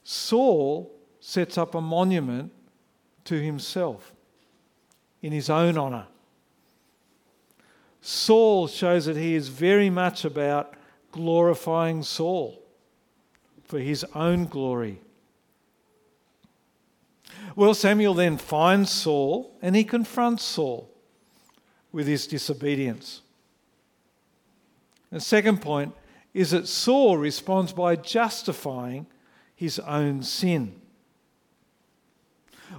Saul 0.03 0.91
sets 1.19 1.57
up 1.57 1.75
a 1.75 1.81
monument 1.81 2.51
to 3.25 3.39
himself 3.41 4.13
in 5.21 5.31
his 5.31 5.49
own 5.49 5.77
honour. 5.77 6.07
Saul 8.09 8.69
shows 8.69 9.05
that 9.07 9.17
he 9.17 9.35
is 9.35 9.49
very 9.49 9.89
much 9.89 10.23
about 10.23 10.75
glorifying 11.11 12.03
Saul 12.03 12.63
for 13.65 13.79
his 13.79 14.05
own 14.15 14.45
glory. 14.45 15.01
Well, 17.53 17.73
Samuel 17.73 18.13
then 18.13 18.37
finds 18.37 18.91
Saul 18.91 19.53
and 19.61 19.75
he 19.75 19.83
confronts 19.83 20.45
Saul 20.45 20.89
with 21.91 22.07
his 22.07 22.27
disobedience. 22.27 23.23
The 25.11 25.19
second 25.19 25.61
point 25.61 25.93
is 26.33 26.51
that 26.51 26.69
Saul 26.69 27.17
responds 27.17 27.73
by 27.73 27.97
justifying 27.97 29.05
his 29.53 29.79
own 29.79 30.23
sin. 30.23 30.79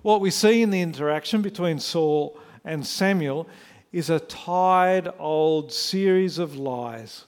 What 0.01 0.23
we 0.23 0.31
see 0.31 0.63
in 0.63 0.71
the 0.71 0.81
interaction 0.81 1.43
between 1.43 1.81
Saul 1.81 2.41
and 2.65 2.87
Samuel 2.87 3.47
is 3.93 4.11
a 4.11 4.21
tired 4.21 5.09
old 5.19 5.73
series 5.73 6.39
of 6.39 6.57
lies 6.57 7.25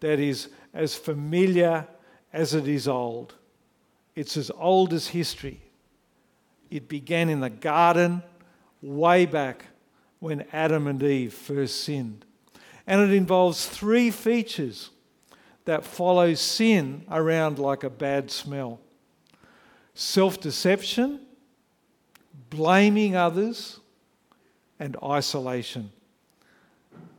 that 0.00 0.18
is 0.18 0.48
as 0.74 0.94
familiar 0.94 1.86
as 2.32 2.54
it 2.54 2.68
is 2.68 2.88
old. 2.88 3.34
It's 4.14 4.36
as 4.36 4.50
old 4.56 4.92
as 4.92 5.08
history. 5.08 5.60
It 6.70 6.88
began 6.88 7.28
in 7.28 7.40
the 7.40 7.50
garden 7.50 8.22
way 8.82 9.26
back 9.26 9.66
when 10.18 10.44
Adam 10.52 10.86
and 10.86 11.02
Eve 11.02 11.32
first 11.32 11.84
sinned. 11.84 12.24
And 12.86 13.00
it 13.00 13.12
involves 13.12 13.66
three 13.66 14.10
features 14.10 14.90
that 15.64 15.84
follow 15.84 16.34
sin 16.34 17.04
around 17.10 17.58
like 17.58 17.84
a 17.84 17.90
bad 17.90 18.30
smell 18.30 18.80
self 19.94 20.38
deception, 20.40 21.20
blaming 22.50 23.16
others, 23.16 23.80
and 24.78 24.96
isolation. 25.02 25.90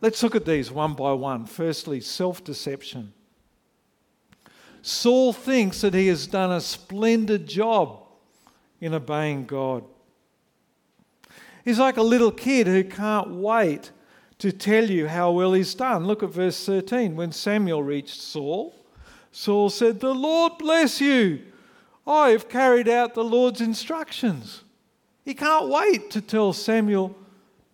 Let's 0.01 0.21
look 0.21 0.35
at 0.35 0.45
these 0.45 0.71
one 0.71 0.93
by 0.93 1.13
one. 1.13 1.45
Firstly, 1.45 2.01
self 2.01 2.43
deception. 2.43 3.13
Saul 4.81 5.33
thinks 5.33 5.81
that 5.81 5.93
he 5.93 6.07
has 6.07 6.27
done 6.27 6.51
a 6.51 6.61
splendid 6.61 7.47
job 7.47 8.03
in 8.79 8.93
obeying 8.93 9.45
God. 9.45 9.83
He's 11.65 11.79
like 11.79 11.97
a 11.97 12.03
little 12.03 12.31
kid 12.31 12.67
who 12.67 12.83
can't 12.83 13.31
wait 13.31 13.91
to 14.39 14.51
tell 14.51 14.89
you 14.89 15.07
how 15.07 15.31
well 15.31 15.53
he's 15.53 15.73
done. 15.75 16.05
Look 16.05 16.23
at 16.23 16.29
verse 16.29 16.63
13. 16.65 17.15
When 17.15 17.31
Samuel 17.31 17.83
reached 17.83 18.21
Saul, 18.21 18.73
Saul 19.31 19.69
said, 19.69 19.99
The 19.99 20.13
Lord 20.13 20.53
bless 20.59 21.01
you. 21.01 21.41
I 22.05 22.29
have 22.29 22.47
carried 22.47 22.87
out 22.87 23.13
the 23.13 23.23
Lord's 23.23 23.59
instructions. 23.59 24.63
He 25.25 25.33
can't 25.33 25.67
wait 25.67 26.09
to 26.11 26.21
tell 26.21 26.53
Samuel 26.53 27.13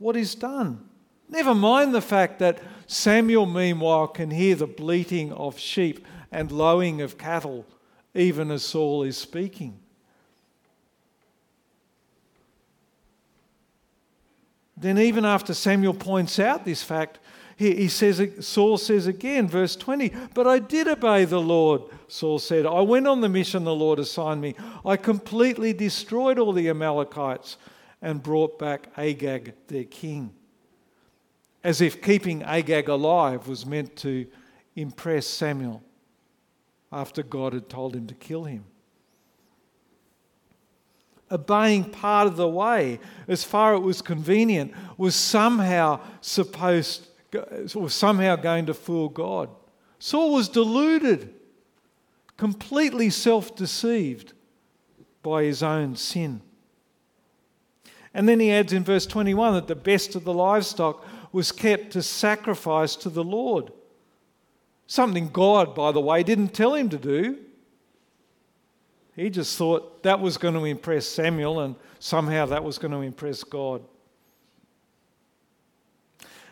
what 0.04 0.16
he's 0.16 0.36
done. 0.36 0.88
Never 1.30 1.56
mind 1.56 1.96
the 1.96 2.02
fact 2.02 2.40
that 2.40 2.60
Samuel, 2.86 3.46
meanwhile, 3.46 4.08
can 4.08 4.30
hear 4.30 4.56
the 4.56 4.68
bleating 4.68 5.32
of 5.34 5.58
sheep 5.58 6.06
and 6.32 6.52
lowing 6.52 7.02
of 7.02 7.18
cattle, 7.18 7.66
even 8.14 8.52
as 8.52 8.64
Saul 8.64 9.04
is 9.04 9.18
speaking. 9.18 9.80
Then, 14.76 14.98
even 14.98 15.24
after 15.24 15.54
Samuel 15.54 15.94
points 15.94 16.38
out 16.40 16.66
this 16.66 16.84
fact, 16.84 17.20
He, 17.56 17.76
he 17.76 17.88
says, 17.88 18.22
Saul 18.42 18.78
says 18.78 19.08
again, 19.08 19.48
verse 19.48 19.76
20, 19.76 20.12
But 20.34 20.48
I 20.48 20.60
did 20.60 20.88
obey 20.88 21.26
the 21.26 21.40
Lord, 21.40 21.84
Saul 22.08 22.40
said. 22.40 22.66
I 22.66 22.82
went 22.82 23.08
on 23.08 23.22
the 23.22 23.30
mission 23.30 23.64
the 23.64 23.76
Lord 23.76 24.00
assigned 24.00 24.42
me. 24.42 24.56
I 24.86 24.98
completely 24.98 25.72
destroyed 25.72 26.40
all 26.40 26.52
the 26.52 26.70
Amalekites 26.70 27.58
and 28.04 28.22
brought 28.22 28.60
back 28.60 28.90
Agag, 28.98 29.54
their 29.68 29.86
king. 29.86 30.32
As 31.64 31.80
if 31.80 32.02
keeping 32.02 32.44
Agag 32.44 32.90
alive 32.90 33.48
was 33.48 33.66
meant 33.66 33.96
to 33.98 34.28
impress 34.76 35.26
Samuel 35.26 35.82
after 36.92 37.24
God 37.24 37.54
had 37.54 37.70
told 37.70 37.96
him 37.96 38.06
to 38.08 38.14
kill 38.14 38.44
him. 38.44 38.66
Obeying 41.32 41.86
part 41.86 42.28
of 42.28 42.36
the 42.36 42.48
way, 42.48 43.00
as 43.28 43.46
far 43.46 43.74
as 43.74 43.80
it 43.80 43.84
was 43.84 44.02
convenient, 44.02 44.74
was 44.98 45.16
somehow 45.16 46.00
supposed 46.22 47.08
was 47.74 47.96
somehow 47.96 48.36
going 48.36 48.68
to 48.68 48.74
fool 48.76 49.10
God. 49.10 49.50
Saul 49.98 50.34
was 50.34 50.50
deluded, 50.50 51.34
completely 52.38 53.10
self 53.10 53.56
deceived 53.56 54.34
by 55.24 55.44
his 55.44 55.64
own 55.64 55.96
sin. 55.96 56.42
And 58.14 58.30
then 58.30 58.40
he 58.40 58.52
adds 58.52 58.74
in 58.74 58.84
verse 58.84 59.06
21 59.06 59.54
that 59.54 59.68
the 59.68 59.76
best 59.76 60.16
of 60.16 60.24
the 60.24 60.34
livestock 60.34 61.06
was 61.32 61.52
kept 61.52 61.92
to 61.94 62.04
sacrifice 62.04 62.96
to 62.98 63.10
the 63.10 63.24
Lord. 63.24 63.72
Something 64.86 65.30
God, 65.30 65.74
by 65.74 65.92
the 65.92 66.02
way, 66.02 66.22
didn't 66.22 66.54
tell 66.54 66.76
him 66.76 66.90
to 66.90 66.98
do. 66.98 67.40
He 69.16 69.30
just 69.30 69.58
thought 69.58 70.04
that 70.04 70.20
was 70.20 70.38
going 70.38 70.54
to 70.54 70.66
impress 70.66 71.08
Samuel 71.08 71.60
and 71.62 71.76
somehow 72.00 72.46
that 72.48 72.64
was 72.64 72.78
going 72.78 72.92
to 72.92 73.02
impress 73.02 73.44
God. 73.44 73.84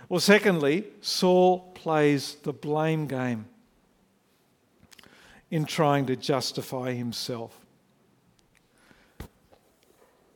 Well, 0.09 0.19
secondly, 0.19 0.85
Saul 1.01 1.59
plays 1.73 2.35
the 2.43 2.53
blame 2.53 3.07
game 3.07 3.45
in 5.49 5.65
trying 5.65 6.05
to 6.07 6.15
justify 6.15 6.93
himself. 6.93 7.60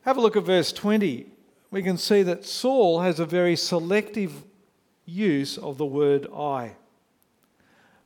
Have 0.06 0.18
a 0.18 0.20
look 0.20 0.36
at 0.36 0.44
verse 0.44 0.70
20. 0.70 1.26
We 1.72 1.82
can 1.82 1.98
see 1.98 2.22
that 2.22 2.46
Saul 2.46 3.00
has 3.00 3.18
a 3.18 3.26
very 3.26 3.56
selective 3.56 4.44
use 5.04 5.58
of 5.58 5.78
the 5.78 5.84
word 5.84 6.28
I. 6.32 6.76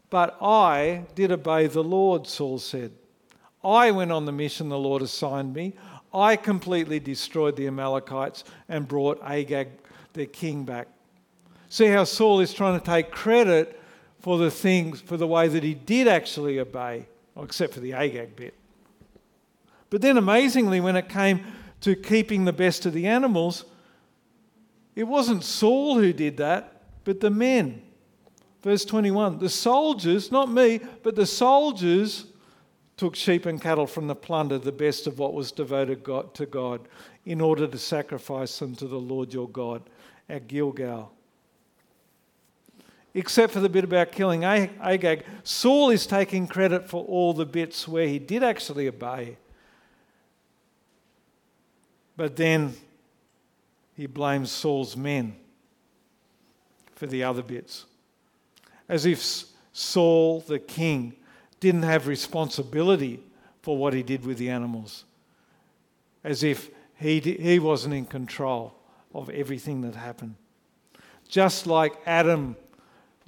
But 0.08 0.38
I 0.40 1.04
did 1.14 1.30
obey 1.30 1.66
the 1.66 1.84
Lord, 1.84 2.26
Saul 2.26 2.58
said. 2.58 2.92
I 3.62 3.90
went 3.90 4.12
on 4.12 4.24
the 4.24 4.32
mission 4.32 4.70
the 4.70 4.78
Lord 4.78 5.02
assigned 5.02 5.52
me. 5.52 5.74
I 6.14 6.36
completely 6.36 7.00
destroyed 7.00 7.56
the 7.56 7.66
Amalekites 7.66 8.44
and 8.66 8.88
brought 8.88 9.20
Agag, 9.22 9.68
their 10.14 10.24
king, 10.24 10.64
back. 10.64 10.88
See 11.68 11.88
how 11.88 12.04
Saul 12.04 12.40
is 12.40 12.54
trying 12.54 12.80
to 12.80 12.84
take 12.84 13.10
credit 13.10 13.78
for 14.20 14.38
the 14.38 14.50
things, 14.50 15.02
for 15.02 15.18
the 15.18 15.26
way 15.26 15.48
that 15.48 15.62
he 15.62 15.74
did 15.74 16.08
actually 16.08 16.60
obey, 16.60 17.08
except 17.36 17.74
for 17.74 17.80
the 17.80 17.92
Agag 17.92 18.36
bit. 18.36 18.54
But 19.90 20.00
then 20.00 20.16
amazingly, 20.16 20.80
when 20.80 20.96
it 20.96 21.10
came 21.10 21.44
to 21.80 21.96
keeping 21.96 22.44
the 22.44 22.52
best 22.52 22.86
of 22.86 22.92
the 22.92 23.06
animals, 23.06 23.64
it 24.94 25.04
wasn't 25.04 25.44
Saul 25.44 25.98
who 25.98 26.12
did 26.12 26.36
that, 26.38 26.82
but 27.04 27.20
the 27.20 27.30
men. 27.30 27.82
Verse 28.62 28.84
21 28.84 29.38
The 29.38 29.48
soldiers, 29.48 30.30
not 30.30 30.50
me, 30.50 30.80
but 31.02 31.16
the 31.16 31.26
soldiers 31.26 32.26
took 32.96 33.16
sheep 33.16 33.46
and 33.46 33.60
cattle 33.60 33.86
from 33.86 34.08
the 34.08 34.14
plunder, 34.14 34.58
the 34.58 34.72
best 34.72 35.06
of 35.06 35.18
what 35.18 35.32
was 35.32 35.52
devoted 35.52 36.04
to 36.34 36.46
God, 36.46 36.86
in 37.24 37.40
order 37.40 37.66
to 37.66 37.78
sacrifice 37.78 38.58
them 38.58 38.74
to 38.76 38.86
the 38.86 39.00
Lord 39.00 39.32
your 39.32 39.48
God 39.48 39.82
at 40.28 40.48
Gilgal 40.48 41.12
except 43.14 43.52
for 43.52 43.60
the 43.60 43.68
bit 43.68 43.84
about 43.84 44.12
killing 44.12 44.44
Agag, 44.44 45.24
Saul 45.42 45.90
is 45.90 46.06
taking 46.06 46.46
credit 46.46 46.88
for 46.88 47.04
all 47.04 47.32
the 47.32 47.46
bits 47.46 47.88
where 47.88 48.06
he 48.06 48.18
did 48.18 48.42
actually 48.42 48.88
obey. 48.88 49.36
But 52.20 52.36
then 52.36 52.74
he 53.96 54.06
blames 54.06 54.50
Saul's 54.50 54.94
men 54.94 55.36
for 56.94 57.06
the 57.06 57.24
other 57.24 57.42
bits. 57.42 57.86
As 58.90 59.06
if 59.06 59.46
Saul, 59.72 60.40
the 60.40 60.58
king, 60.58 61.14
didn't 61.60 61.84
have 61.84 62.06
responsibility 62.06 63.22
for 63.62 63.74
what 63.78 63.94
he 63.94 64.02
did 64.02 64.26
with 64.26 64.36
the 64.36 64.50
animals. 64.50 65.06
As 66.22 66.42
if 66.42 66.68
he, 66.96 67.20
he 67.20 67.58
wasn't 67.58 67.94
in 67.94 68.04
control 68.04 68.74
of 69.14 69.30
everything 69.30 69.80
that 69.80 69.94
happened. 69.94 70.34
Just 71.26 71.66
like 71.66 71.94
Adam 72.04 72.54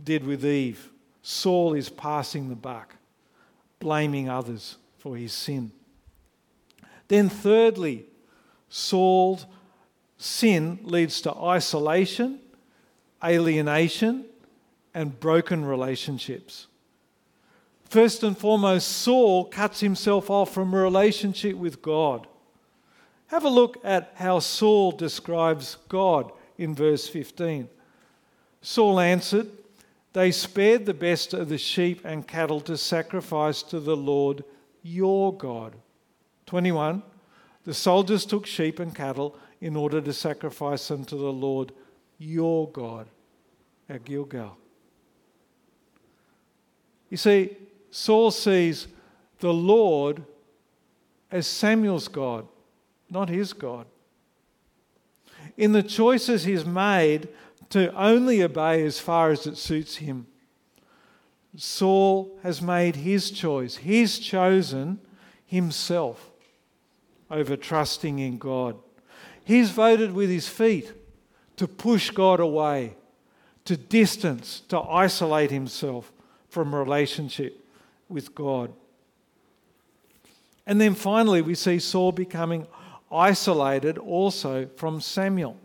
did 0.05 0.23
with 0.23 0.45
Eve. 0.45 0.91
Saul 1.23 1.73
is 1.73 1.89
passing 1.89 2.51
the 2.51 2.57
buck, 2.57 2.95
blaming 3.81 4.29
others 4.29 4.77
for 4.99 5.17
his 5.17 5.33
sin. 5.33 5.73
Then, 7.09 7.31
thirdly, 7.31 8.09
Saul's 8.75 9.45
sin 10.17 10.79
leads 10.83 11.21
to 11.21 11.35
isolation, 11.35 12.41
alienation, 13.23 14.25
and 14.95 15.21
broken 15.21 15.63
relationships. 15.63 16.69
First 17.85 18.23
and 18.23 18.37
foremost, 18.37 18.89
Saul 18.89 19.45
cuts 19.45 19.81
himself 19.81 20.31
off 20.31 20.55
from 20.55 20.73
a 20.73 20.81
relationship 20.81 21.55
with 21.55 21.83
God. 21.83 22.27
Have 23.27 23.45
a 23.45 23.51
look 23.51 23.77
at 23.85 24.13
how 24.15 24.39
Saul 24.39 24.93
describes 24.93 25.77
God 25.91 26.33
in 26.57 26.75
verse 26.75 27.07
15. 27.07 27.69
Saul 28.63 29.01
answered, 29.01 29.51
they 30.15 30.31
spared 30.31 30.87
the 30.87 30.95
best 30.95 31.35
of 31.35 31.51
the 31.51 31.59
sheep 31.59 32.07
and 32.07 32.27
cattle 32.27 32.63
to 32.63 32.79
sacrifice 32.79 33.63
to 33.65 33.81
the 33.81 33.97
Lord 33.97 34.45
your 34.83 35.37
God. 35.37 35.75
21. 36.47 37.03
The 37.65 37.75
soldiers 37.75 38.27
took 38.27 38.47
sheep 38.47 38.79
and 38.79 38.95
cattle 38.95 39.37
in 39.61 39.77
order 39.77 40.01
to 40.01 40.13
sacrifice 40.13 40.89
them 40.89 41.05
to 41.07 41.17
the 41.17 41.33
Lord 41.33 41.73
your 42.19 42.69
God 42.71 43.07
at 43.89 44.05
Gilgal. 44.05 44.57
You 47.09 47.17
see, 47.17 47.57
Saul 47.91 48.31
sees 48.31 48.89
the 49.41 49.53
Lord 49.53 50.25
as 51.31 51.47
Samuel's 51.47 52.09
God, 52.09 52.49
not 53.11 53.29
his 53.29 53.53
God. 53.53 53.87
In 55.57 55.73
the 55.73 55.83
choices 55.83 56.45
he's 56.45 56.65
made, 56.65 57.29
to 57.71 57.95
only 57.95 58.43
obey 58.43 58.85
as 58.85 58.99
far 58.99 59.31
as 59.31 59.47
it 59.47 59.57
suits 59.57 59.97
him. 59.97 60.27
Saul 61.57 62.39
has 62.43 62.61
made 62.61 62.97
his 62.97 63.31
choice. 63.31 63.77
He's 63.77 64.19
chosen 64.19 65.01
himself 65.47 66.32
over 67.33 67.57
trusting 67.57 68.19
in 68.19 68.39
God. 68.39 68.77
He's 69.45 69.71
voted 69.71 70.13
with 70.13 70.31
his 70.31 70.47
feet 70.47 70.93
to 71.57 71.67
push 71.67 72.11
God 72.11 72.39
away, 72.39 72.95
to 73.65 73.77
distance, 73.77 74.61
to 74.69 74.79
isolate 74.81 75.51
himself 75.51 76.13
from 76.49 76.75
relationship 76.75 77.65
with 78.09 78.35
God. 78.35 78.73
And 80.67 80.81
then 80.81 80.95
finally, 80.95 81.43
we 81.43 81.55
see 81.55 81.79
Saul 81.79 82.13
becoming 82.13 82.67
isolated 83.11 83.99
also 83.99 84.69
from 84.77 85.01
Samuel. 85.01 85.57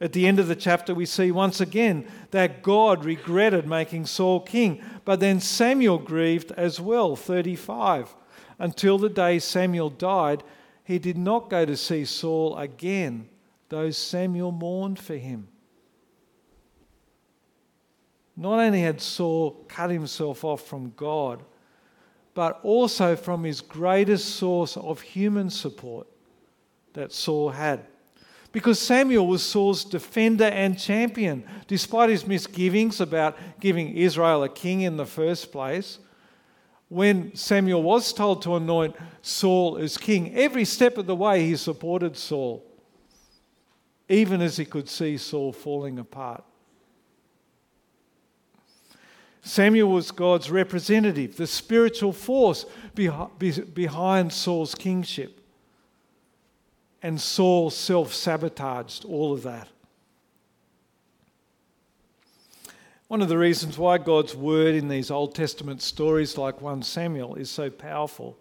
At 0.00 0.12
the 0.12 0.26
end 0.26 0.38
of 0.38 0.46
the 0.46 0.54
chapter, 0.54 0.94
we 0.94 1.06
see 1.06 1.32
once 1.32 1.60
again 1.60 2.06
that 2.30 2.62
God 2.62 3.04
regretted 3.04 3.66
making 3.66 4.06
Saul 4.06 4.40
king, 4.40 4.82
but 5.04 5.20
then 5.20 5.40
Samuel 5.40 5.98
grieved 5.98 6.52
as 6.52 6.80
well. 6.80 7.16
35. 7.16 8.14
Until 8.58 8.98
the 8.98 9.08
day 9.08 9.38
Samuel 9.38 9.90
died, 9.90 10.42
he 10.84 10.98
did 10.98 11.16
not 11.16 11.50
go 11.50 11.64
to 11.64 11.76
see 11.76 12.04
Saul 12.04 12.56
again, 12.56 13.28
though 13.68 13.90
Samuel 13.90 14.52
mourned 14.52 14.98
for 14.98 15.16
him. 15.16 15.48
Not 18.36 18.58
only 18.58 18.80
had 18.80 19.00
Saul 19.00 19.64
cut 19.68 19.90
himself 19.90 20.44
off 20.44 20.66
from 20.66 20.92
God, 20.96 21.42
but 22.34 22.60
also 22.62 23.16
from 23.16 23.44
his 23.44 23.60
greatest 23.60 24.36
source 24.36 24.76
of 24.76 25.00
human 25.00 25.50
support 25.50 26.06
that 26.94 27.12
Saul 27.12 27.50
had 27.50 27.84
because 28.52 28.78
Samuel 28.78 29.26
was 29.26 29.42
Saul's 29.42 29.84
defender 29.84 30.44
and 30.44 30.78
champion. 30.78 31.44
Despite 31.66 32.10
his 32.10 32.26
misgivings 32.26 33.00
about 33.00 33.36
giving 33.60 33.96
Israel 33.96 34.42
a 34.42 34.48
king 34.48 34.80
in 34.80 34.96
the 34.96 35.06
first 35.06 35.52
place, 35.52 35.98
when 36.88 37.34
Samuel 37.34 37.82
was 37.82 38.12
told 38.12 38.42
to 38.42 38.56
anoint 38.56 38.96
Saul 39.20 39.76
as 39.76 39.98
king, 39.98 40.34
every 40.34 40.64
step 40.64 40.96
of 40.96 41.06
the 41.06 41.16
way 41.16 41.44
he 41.44 41.56
supported 41.56 42.16
Saul, 42.16 42.64
even 44.08 44.40
as 44.40 44.56
he 44.56 44.64
could 44.64 44.88
see 44.88 45.18
Saul 45.18 45.52
falling 45.52 45.98
apart. 45.98 46.44
Samuel 49.42 49.90
was 49.90 50.10
God's 50.10 50.50
representative, 50.50 51.36
the 51.36 51.46
spiritual 51.46 52.12
force 52.12 52.66
behind 52.94 54.32
Saul's 54.32 54.74
kingship. 54.74 55.40
And 57.02 57.20
Saul 57.20 57.70
self 57.70 58.12
sabotaged 58.12 59.04
all 59.04 59.32
of 59.32 59.44
that. 59.44 59.68
One 63.08 63.22
of 63.22 63.30
the 63.30 63.38
reasons 63.38 63.78
why 63.78 63.96
God's 63.96 64.36
word 64.36 64.74
in 64.74 64.88
these 64.88 65.10
Old 65.10 65.34
Testament 65.34 65.80
stories 65.80 66.36
like 66.36 66.60
1 66.60 66.82
Samuel 66.82 67.36
is 67.36 67.50
so 67.50 67.70
powerful 67.70 68.36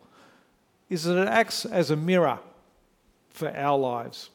is 0.89 1.05
that 1.05 1.17
it 1.17 1.29
acts 1.29 1.65
as 1.65 1.89
a 1.89 1.95
mirror 1.95 2.39
for 3.29 3.49
our 3.55 3.77
lives. 3.77 4.29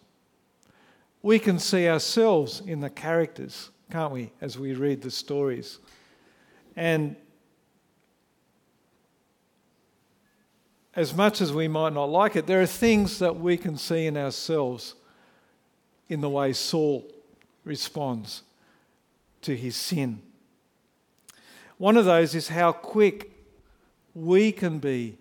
We 1.21 1.39
can 1.39 1.59
see 1.59 1.87
ourselves 1.87 2.63
in 2.67 2.81
the 2.81 2.89
characters, 2.89 3.71
can't 3.91 4.11
we, 4.11 4.33
as 4.41 4.59
we 4.59 4.73
read 4.73 5.03
the 5.03 5.11
stories? 5.11 5.79
And 6.77 7.15
as 10.95 11.15
much 11.15 11.43
as 11.43 11.53
we 11.53 11.69
might 11.69 11.93
not 11.93 12.09
like 12.09 12.37
it, 12.37 12.47
there 12.47 12.63
are 12.63 12.67
things 12.67 13.19
that 13.19 13.39
we 13.39 13.59
can 13.59 13.77
see 13.77 14.07
in 14.07 14.17
ourselves 14.17 14.95
in 16.09 16.23
the 16.23 16.31
way 16.31 16.55
Saul 16.55 17.07
responds 17.65 18.43
to 19.43 19.57
his 19.57 19.77
sin. 19.77 20.23
One 21.79 21.97
of 21.97 22.05
those 22.05 22.35
is 22.35 22.49
how 22.49 22.73
quick 22.73 23.31
we 24.15 24.53
can 24.53 24.79
be 24.79 25.19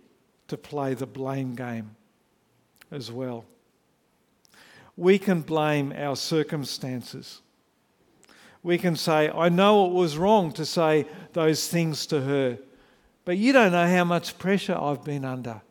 to 0.47 0.57
play 0.57 0.93
the 0.93 1.07
blame 1.07 1.55
game 1.55 1.95
as 2.91 3.11
well. 3.11 3.45
We 4.97 5.17
can 5.17 5.41
blame 5.41 5.93
our 5.95 6.15
circumstances. 6.15 7.41
We 8.63 8.77
can 8.77 8.95
say, 8.95 9.29
I 9.29 9.49
know 9.49 9.87
it 9.87 9.93
was 9.93 10.17
wrong 10.17 10.51
to 10.53 10.65
say 10.65 11.05
those 11.33 11.67
things 11.67 12.05
to 12.07 12.21
her 12.21 12.59
but 13.25 13.37
you 13.37 13.53
don't 13.53 13.71
know 13.71 13.87
how 13.87 14.03
much 14.03 14.37
pressure 14.37 14.77
I've 14.77 15.03
been 15.03 15.25
under. 15.25 15.61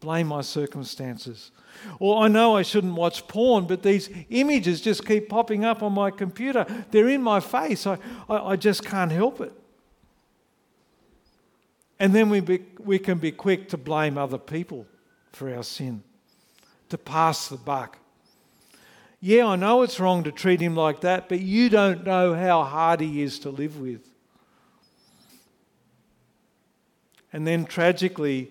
Blame 0.00 0.28
my 0.28 0.40
circumstances. 0.40 1.50
Or 1.98 2.24
I 2.24 2.28
know 2.28 2.56
I 2.56 2.62
shouldn't 2.62 2.94
watch 2.94 3.28
porn, 3.28 3.66
but 3.66 3.82
these 3.82 4.08
images 4.30 4.80
just 4.80 5.06
keep 5.06 5.28
popping 5.28 5.64
up 5.64 5.82
on 5.82 5.92
my 5.92 6.10
computer. 6.10 6.66
They're 6.90 7.08
in 7.08 7.22
my 7.22 7.40
face. 7.40 7.86
I, 7.86 7.98
I, 8.28 8.36
I 8.52 8.56
just 8.56 8.84
can't 8.84 9.12
help 9.12 9.40
it. 9.40 9.52
And 11.98 12.14
then 12.14 12.30
we, 12.30 12.40
be, 12.40 12.64
we 12.78 12.98
can 12.98 13.18
be 13.18 13.30
quick 13.30 13.68
to 13.68 13.76
blame 13.76 14.16
other 14.16 14.38
people 14.38 14.86
for 15.32 15.54
our 15.54 15.62
sin, 15.62 16.02
to 16.88 16.96
pass 16.96 17.48
the 17.48 17.58
buck. 17.58 17.98
Yeah, 19.20 19.48
I 19.48 19.56
know 19.56 19.82
it's 19.82 20.00
wrong 20.00 20.24
to 20.24 20.32
treat 20.32 20.60
him 20.60 20.74
like 20.74 21.02
that, 21.02 21.28
but 21.28 21.40
you 21.40 21.68
don't 21.68 22.06
know 22.06 22.34
how 22.34 22.64
hard 22.64 23.02
he 23.02 23.20
is 23.20 23.38
to 23.40 23.50
live 23.50 23.78
with. 23.78 24.00
And 27.32 27.46
then 27.46 27.66
tragically, 27.66 28.50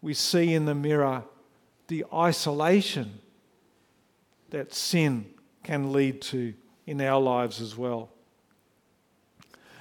we 0.00 0.14
see 0.14 0.54
in 0.54 0.64
the 0.64 0.74
mirror 0.74 1.24
the 1.88 2.04
isolation 2.12 3.20
that 4.50 4.74
sin 4.74 5.26
can 5.62 5.92
lead 5.92 6.22
to 6.22 6.54
in 6.86 7.00
our 7.00 7.20
lives 7.20 7.60
as 7.60 7.76
well. 7.76 8.10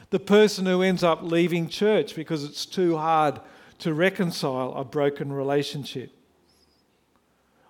The 0.09 0.19
person 0.19 0.65
who 0.65 0.81
ends 0.81 1.03
up 1.03 1.21
leaving 1.21 1.67
church 1.67 2.15
because 2.15 2.43
it's 2.43 2.65
too 2.65 2.97
hard 2.97 3.39
to 3.79 3.93
reconcile 3.93 4.73
a 4.73 4.83
broken 4.83 5.31
relationship. 5.31 6.11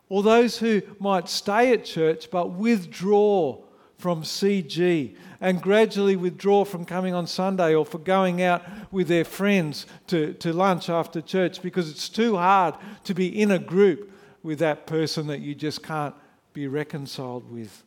Or 0.10 0.24
those 0.24 0.60
who 0.60 0.82
might 1.00 1.28
stay 1.28 1.74
at 1.74 1.84
church 1.84 2.30
but 2.32 2.52
withdraw 2.52 3.62
from 3.98 4.22
CG 4.22 5.16
and 5.42 5.62
gradually 5.62 6.16
withdraw 6.16 6.64
from 6.64 6.86
coming 6.86 7.14
on 7.14 7.26
Sunday 7.26 7.74
or 7.74 7.86
for 7.86 7.98
going 7.98 8.42
out 8.42 8.64
with 8.92 9.08
their 9.08 9.26
friends 9.26 9.86
to, 10.08 10.34
to 10.36 10.54
lunch 10.54 10.90
after 10.90 11.20
church 11.20 11.62
because 11.62 11.90
it's 11.90 12.10
too 12.10 12.38
hard 12.38 12.76
to 13.04 13.14
be 13.14 13.42
in 13.42 13.52
a 13.52 13.60
group 13.60 14.12
with 14.44 14.60
that 14.60 14.86
person 14.86 15.28
that 15.28 15.40
you 15.40 15.56
just 15.56 15.82
can't 15.82 16.16
be 16.54 16.68
reconciled 16.68 17.52
with. 17.52 17.84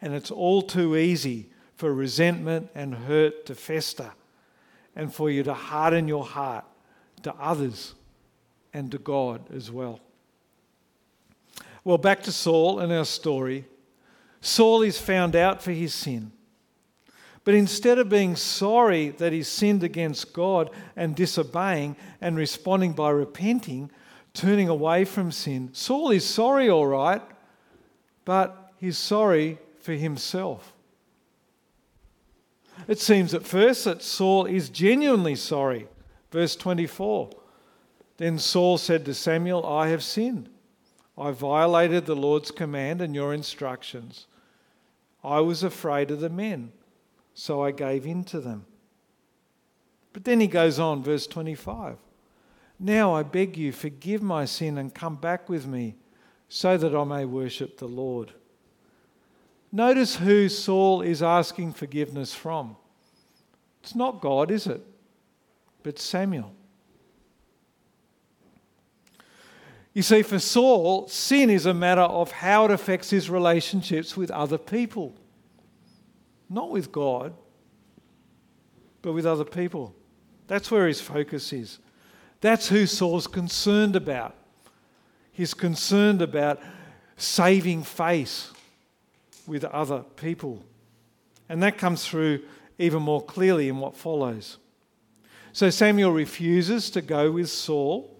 And 0.00 0.14
it's 0.14 0.30
all 0.30 0.62
too 0.62 0.96
easy 0.96 1.50
for 1.76 1.92
resentment 1.92 2.70
and 2.74 2.94
hurt 2.94 3.46
to 3.46 3.54
fester 3.54 4.12
and 4.96 5.14
for 5.14 5.30
you 5.30 5.42
to 5.42 5.54
harden 5.54 6.08
your 6.08 6.24
heart 6.24 6.64
to 7.22 7.34
others 7.34 7.94
and 8.72 8.90
to 8.90 8.98
God 8.98 9.42
as 9.52 9.70
well. 9.70 10.00
Well, 11.84 11.98
back 11.98 12.22
to 12.24 12.32
Saul 12.32 12.80
and 12.80 12.92
our 12.92 13.04
story. 13.04 13.66
Saul 14.40 14.82
is 14.82 14.98
found 14.98 15.34
out 15.34 15.62
for 15.62 15.72
his 15.72 15.94
sin. 15.94 16.32
But 17.44 17.54
instead 17.54 17.98
of 17.98 18.08
being 18.08 18.36
sorry 18.36 19.10
that 19.10 19.32
he 19.32 19.42
sinned 19.42 19.82
against 19.82 20.32
God 20.32 20.70
and 20.96 21.16
disobeying 21.16 21.96
and 22.20 22.36
responding 22.36 22.92
by 22.92 23.10
repenting, 23.10 23.90
turning 24.34 24.68
away 24.68 25.04
from 25.04 25.32
sin, 25.32 25.70
Saul 25.72 26.10
is 26.10 26.26
sorry, 26.26 26.68
all 26.68 26.86
right, 26.86 27.22
but 28.24 28.72
he's 28.76 28.98
sorry 28.98 29.58
for 29.80 29.92
himself. 29.92 30.74
It 32.86 33.00
seems 33.00 33.34
at 33.34 33.46
first 33.46 33.84
that 33.86 34.02
Saul 34.02 34.44
is 34.44 34.68
genuinely 34.68 35.34
sorry. 35.34 35.88
Verse 36.30 36.54
24 36.54 37.30
Then 38.18 38.38
Saul 38.38 38.78
said 38.78 39.04
to 39.06 39.14
Samuel, 39.14 39.66
I 39.66 39.88
have 39.88 40.04
sinned. 40.04 40.50
I 41.18 41.32
violated 41.32 42.06
the 42.06 42.14
Lord's 42.14 42.50
command 42.50 43.02
and 43.02 43.14
your 43.14 43.34
instructions. 43.34 44.26
I 45.24 45.40
was 45.40 45.62
afraid 45.62 46.10
of 46.10 46.20
the 46.20 46.28
men, 46.28 46.72
so 47.34 47.62
I 47.62 47.72
gave 47.72 48.06
in 48.06 48.22
to 48.24 48.40
them. 48.40 48.66
But 50.12 50.24
then 50.24 50.40
he 50.40 50.46
goes 50.46 50.78
on, 50.78 51.02
verse 51.02 51.26
25. 51.26 51.96
Now 52.78 53.14
I 53.14 53.24
beg 53.24 53.56
you, 53.56 53.72
forgive 53.72 54.22
my 54.22 54.44
sin 54.44 54.78
and 54.78 54.94
come 54.94 55.16
back 55.16 55.48
with 55.48 55.66
me, 55.66 55.96
so 56.48 56.76
that 56.76 56.94
I 56.94 57.04
may 57.04 57.24
worship 57.24 57.78
the 57.78 57.88
Lord. 57.88 58.32
Notice 59.72 60.16
who 60.16 60.48
Saul 60.48 61.02
is 61.02 61.22
asking 61.22 61.72
forgiveness 61.72 62.32
from. 62.32 62.76
It's 63.82 63.94
not 63.94 64.20
God, 64.20 64.50
is 64.50 64.66
it? 64.66 64.82
But 65.82 65.98
Samuel. 65.98 66.52
You 69.98 70.02
see, 70.02 70.22
for 70.22 70.38
Saul, 70.38 71.08
sin 71.08 71.50
is 71.50 71.66
a 71.66 71.74
matter 71.74 72.02
of 72.02 72.30
how 72.30 72.66
it 72.66 72.70
affects 72.70 73.10
his 73.10 73.28
relationships 73.28 74.16
with 74.16 74.30
other 74.30 74.56
people. 74.56 75.12
Not 76.48 76.70
with 76.70 76.92
God, 76.92 77.34
but 79.02 79.12
with 79.12 79.26
other 79.26 79.44
people. 79.44 79.96
That's 80.46 80.70
where 80.70 80.86
his 80.86 81.00
focus 81.00 81.52
is. 81.52 81.80
That's 82.40 82.68
who 82.68 82.86
Saul's 82.86 83.26
concerned 83.26 83.96
about. 83.96 84.36
He's 85.32 85.52
concerned 85.52 86.22
about 86.22 86.62
saving 87.16 87.82
face 87.82 88.52
with 89.48 89.64
other 89.64 90.04
people. 90.14 90.64
And 91.48 91.60
that 91.64 91.76
comes 91.76 92.06
through 92.06 92.44
even 92.78 93.02
more 93.02 93.24
clearly 93.24 93.68
in 93.68 93.78
what 93.78 93.96
follows. 93.96 94.58
So 95.52 95.70
Samuel 95.70 96.12
refuses 96.12 96.88
to 96.90 97.02
go 97.02 97.32
with 97.32 97.50
Saul 97.50 98.16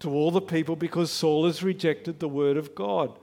to 0.00 0.10
all 0.10 0.30
the 0.30 0.40
people 0.40 0.76
because 0.76 1.10
Saul 1.10 1.46
has 1.46 1.62
rejected 1.62 2.18
the 2.18 2.28
word 2.28 2.56
of 2.56 2.74
God. 2.74 3.18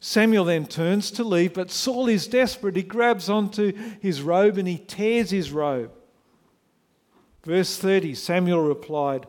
Samuel 0.00 0.44
then 0.44 0.66
turns 0.66 1.10
to 1.12 1.24
leave, 1.24 1.54
but 1.54 1.70
Saul 1.70 2.08
is 2.08 2.26
desperate. 2.26 2.76
He 2.76 2.82
grabs 2.82 3.28
onto 3.28 3.72
his 4.00 4.22
robe 4.22 4.58
and 4.58 4.68
he 4.68 4.78
tears 4.78 5.30
his 5.30 5.50
robe. 5.50 5.90
Verse 7.44 7.76
30 7.78 8.14
Samuel 8.14 8.62
replied, 8.62 9.26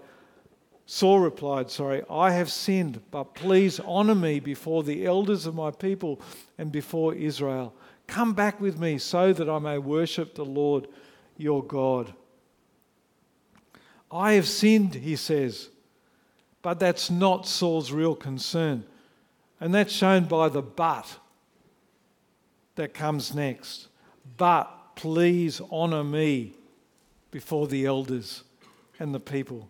Saul 0.86 1.20
replied, 1.20 1.70
Sorry, 1.70 2.04
I 2.10 2.32
have 2.32 2.50
sinned, 2.50 3.02
but 3.12 3.36
please 3.36 3.80
honor 3.82 4.16
me 4.16 4.40
before 4.40 4.84
the 4.84 5.06
elders 5.06 5.46
of 5.46 5.54
my 5.56 5.72
people 5.72 6.22
and 6.58 6.72
before 6.72 7.14
Israel. 7.14 7.74
Come 8.08 8.34
back 8.34 8.62
with 8.62 8.80
me 8.80 8.98
so 8.98 9.34
that 9.34 9.50
I 9.50 9.60
may 9.60 9.78
worship 9.78 10.34
the 10.36 10.46
Lord 10.46 10.88
your 11.36 11.64
God. 11.64 12.14
I 14.10 14.34
have 14.34 14.48
sinned, 14.48 14.96
he 14.96 15.18
says. 15.18 15.70
But 16.62 16.80
that's 16.80 17.10
not 17.10 17.48
Saul's 17.48 17.92
real 17.92 18.16
concern. 18.16 18.84
And 19.60 19.74
that's 19.74 19.94
shown 19.94 20.26
by 20.26 20.50
the 20.50 20.62
but 20.62 21.18
that 22.76 22.94
comes 22.94 23.34
next. 23.34 23.88
But 24.38 24.96
please 24.96 25.62
honour 25.72 26.04
me 26.04 26.54
before 27.32 27.68
the 27.68 27.86
elders 27.86 28.44
and 29.00 29.14
the 29.14 29.20
people. 29.20 29.70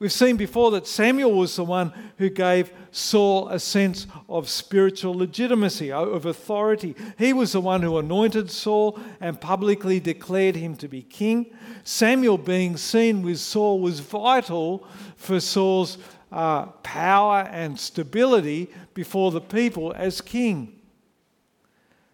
We've 0.00 0.12
seen 0.12 0.36
before 0.36 0.70
that 0.72 0.86
Samuel 0.86 1.32
was 1.32 1.56
the 1.56 1.64
one 1.64 1.92
who 2.18 2.30
gave 2.30 2.70
Saul 2.92 3.48
a 3.48 3.58
sense 3.58 4.06
of 4.28 4.48
spiritual 4.48 5.14
legitimacy, 5.14 5.90
of 5.90 6.24
authority. 6.24 6.94
He 7.18 7.32
was 7.32 7.52
the 7.52 7.60
one 7.60 7.82
who 7.82 7.98
anointed 7.98 8.48
Saul 8.48 8.98
and 9.20 9.40
publicly 9.40 9.98
declared 9.98 10.54
him 10.54 10.76
to 10.76 10.88
be 10.88 11.02
king. 11.02 11.46
Samuel 11.82 12.38
being 12.38 12.76
seen 12.76 13.22
with 13.22 13.38
Saul 13.38 13.80
was 13.80 13.98
vital 13.98 14.86
for 15.16 15.40
Saul's 15.40 15.98
uh, 16.30 16.66
power 16.66 17.48
and 17.50 17.78
stability 17.78 18.70
before 18.94 19.32
the 19.32 19.40
people 19.40 19.92
as 19.96 20.20
king. 20.20 20.78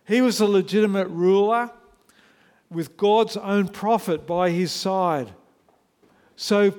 He 0.07 0.23
was 0.23 0.41
a 0.41 0.47
legitimate 0.47 1.09
ruler 1.09 1.71
with 2.71 2.97
God's 2.97 3.37
own 3.37 3.69
prophet 3.69 4.27
by 4.27 4.51
his 4.51 4.73
side. 4.73 5.33
So 6.37 6.75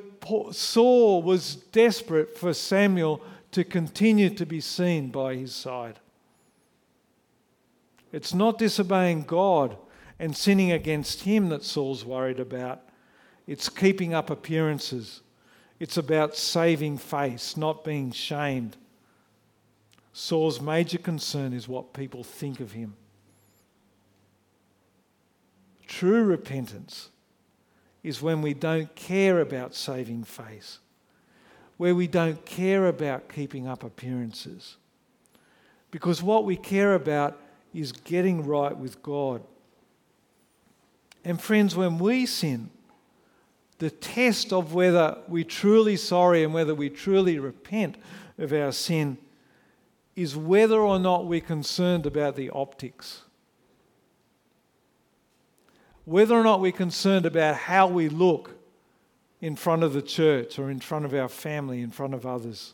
Saul 0.52 1.22
was 1.22 1.56
desperate 1.56 2.38
for 2.38 2.54
Samuel 2.54 3.22
to 3.52 3.64
continue 3.64 4.30
to 4.32 4.46
be 4.46 4.60
seen 4.60 5.10
by 5.10 5.36
his 5.36 5.54
side. 5.54 6.00
It's 8.12 8.34
not 8.34 8.58
disobeying 8.58 9.24
God 9.24 9.78
and 10.20 10.36
sinning 10.36 10.72
against 10.72 11.24
Him 11.24 11.50
that 11.50 11.64
Saul's 11.64 12.06
worried 12.06 12.40
about. 12.40 12.82
It's 13.48 13.70
keeping 13.70 14.14
up 14.14 14.30
appearances. 14.30 15.22
It's 15.80 15.98
about 15.98 16.36
saving 16.36 16.98
face, 16.98 17.58
not 17.58 17.84
being 17.84 18.12
shamed. 18.12 18.78
Saul's 20.14 20.62
major 20.62 20.98
concern 20.98 21.52
is 21.52 21.68
what 21.68 21.94
people 21.94 22.24
think 22.24 22.62
of 22.62 22.72
him. 22.72 22.96
True 25.86 26.24
repentance 26.24 27.10
is 28.06 28.22
when 28.22 28.44
we 28.44 28.54
don't 28.54 28.94
care 28.96 29.40
about 29.40 29.74
saving 29.74 30.24
face, 30.24 30.78
where 31.78 31.96
we 31.96 32.06
don't 32.06 32.46
care 32.46 32.88
about 32.88 33.28
keeping 33.28 33.68
up 33.68 33.84
appearances. 33.84 34.78
Because 35.90 36.22
what 36.22 36.46
we 36.46 36.56
care 36.56 36.94
about 36.94 37.40
is 37.74 37.92
getting 37.92 38.46
right 38.46 38.78
with 38.78 39.02
God. 39.02 39.42
And 41.24 41.42
friends, 41.42 41.76
when 41.76 41.98
we 41.98 42.28
sin, 42.28 42.70
the 43.80 43.90
test 43.90 44.54
of 44.54 44.76
whether 44.76 45.18
we're 45.28 45.44
truly 45.44 45.98
sorry 45.98 46.44
and 46.44 46.54
whether 46.54 46.76
we 46.76 46.90
truly 46.90 47.40
repent 47.40 47.96
of 48.38 48.54
our 48.54 48.72
sin 48.72 49.18
is 50.16 50.36
whether 50.36 50.80
or 50.80 51.00
not 51.00 51.26
we're 51.26 51.42
concerned 51.42 52.06
about 52.06 52.36
the 52.36 52.52
optics. 52.52 53.24
Whether 56.06 56.36
or 56.36 56.44
not 56.44 56.62
we're 56.62 56.72
concerned 56.72 57.26
about 57.26 57.56
how 57.56 57.88
we 57.88 58.10
look 58.10 58.56
in 59.42 59.56
front 59.56 59.84
of 59.84 59.94
the 59.94 60.02
church 60.02 60.58
or 60.58 60.70
in 60.70 60.80
front 60.80 61.06
of 61.06 61.14
our 61.14 61.30
family, 61.30 61.82
in 61.82 61.92
front 61.92 62.14
of 62.14 62.26
others. 62.26 62.74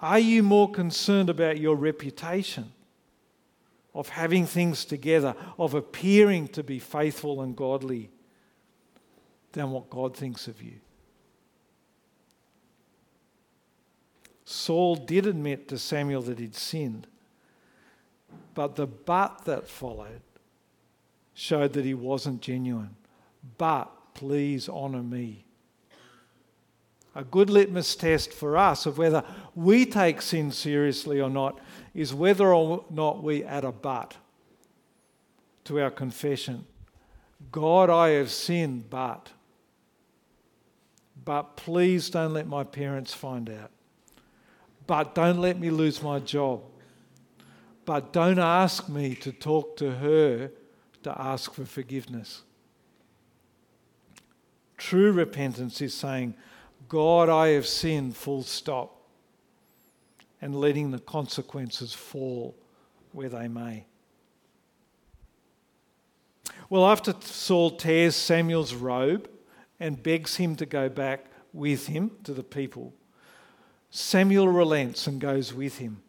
Are 0.00 0.18
you 0.18 0.42
more 0.42 0.70
concerned 0.70 1.30
about 1.30 1.58
your 1.58 1.76
reputation? 1.76 2.72
of 3.94 4.08
having 4.08 4.46
things 4.46 4.84
together, 4.84 5.34
of 5.58 5.74
appearing 5.74 6.48
to 6.48 6.62
be 6.62 6.78
faithful 6.78 7.42
and 7.42 7.56
godly, 7.56 8.10
than 9.52 9.70
what 9.70 9.90
God 9.90 10.16
thinks 10.16 10.48
of 10.48 10.62
you. 10.62 10.80
Saul 14.44 14.96
did 14.96 15.26
admit 15.26 15.68
to 15.68 15.78
Samuel 15.78 16.22
that 16.22 16.38
he'd 16.38 16.54
sinned, 16.54 17.06
but 18.54 18.76
the 18.76 18.86
but 18.86 19.44
that 19.44 19.68
followed 19.68 20.22
showed 21.34 21.72
that 21.72 21.84
he 21.84 21.94
wasn't 21.94 22.40
genuine. 22.40 22.96
But 23.58 23.90
please 24.14 24.68
honour 24.68 25.02
me. 25.02 25.44
A 27.14 27.24
good 27.24 27.50
litmus 27.50 27.94
test 27.94 28.32
for 28.32 28.56
us 28.56 28.86
of 28.86 28.96
whether 28.96 29.22
we 29.54 29.84
take 29.84 30.22
sin 30.22 30.50
seriously 30.50 31.20
or 31.20 31.28
not 31.28 31.58
is 31.94 32.14
whether 32.14 32.54
or 32.54 32.84
not 32.90 33.22
we 33.22 33.44
add 33.44 33.64
a 33.64 33.72
but 33.72 34.16
to 35.64 35.80
our 35.80 35.90
confession. 35.90 36.64
God, 37.50 37.90
I 37.90 38.10
have 38.10 38.30
sinned, 38.30 38.88
but. 38.88 39.30
But 41.24 41.56
please 41.56 42.08
don't 42.08 42.32
let 42.32 42.46
my 42.46 42.64
parents 42.64 43.12
find 43.12 43.50
out. 43.50 43.70
But 44.86 45.14
don't 45.14 45.38
let 45.38 45.58
me 45.58 45.70
lose 45.70 46.02
my 46.02 46.18
job. 46.18 46.62
But 47.84 48.12
don't 48.12 48.38
ask 48.38 48.88
me 48.88 49.14
to 49.16 49.32
talk 49.32 49.76
to 49.76 49.92
her 49.92 50.50
to 51.02 51.20
ask 51.20 51.52
for 51.54 51.64
forgiveness. 51.64 52.42
True 54.76 55.12
repentance 55.12 55.80
is 55.80 55.94
saying, 55.94 56.34
God, 56.88 57.28
I 57.28 57.48
have 57.48 57.66
sinned, 57.66 58.16
full 58.16 58.42
stop 58.42 59.02
and 60.40 60.56
letting 60.56 60.90
the 60.90 60.98
consequences 60.98 61.94
fall 61.94 62.56
where 63.12 63.28
they 63.28 63.46
may. 63.46 63.86
Well, 66.68 66.86
after 66.86 67.14
Saul 67.20 67.70
tears 67.70 68.16
Samuel's 68.16 68.74
robe 68.74 69.30
and 69.78 70.02
begs 70.02 70.36
him 70.36 70.56
to 70.56 70.66
go 70.66 70.88
back 70.88 71.26
with 71.52 71.86
him 71.86 72.10
to 72.24 72.34
the 72.34 72.42
people, 72.42 72.92
Samuel 73.90 74.48
relents 74.48 75.06
and 75.06 75.20
goes 75.20 75.52
with 75.54 75.78
him. 75.78 76.02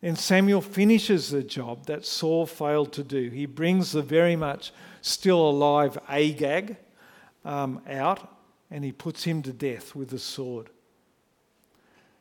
Then 0.00 0.16
Samuel 0.16 0.62
finishes 0.62 1.30
the 1.30 1.42
job 1.42 1.86
that 1.86 2.06
Saul 2.06 2.46
failed 2.46 2.92
to 2.94 3.04
do. 3.04 3.28
He 3.28 3.46
brings 3.46 3.92
the 3.92 4.02
very 4.02 4.34
much 4.34 4.72
still 5.02 5.48
alive 5.48 5.98
Agag 6.08 6.76
um, 7.44 7.82
out 7.88 8.36
and 8.70 8.84
he 8.84 8.92
puts 8.92 9.24
him 9.24 9.42
to 9.42 9.52
death 9.52 9.94
with 9.94 10.08
the 10.08 10.18
sword. 10.18 10.70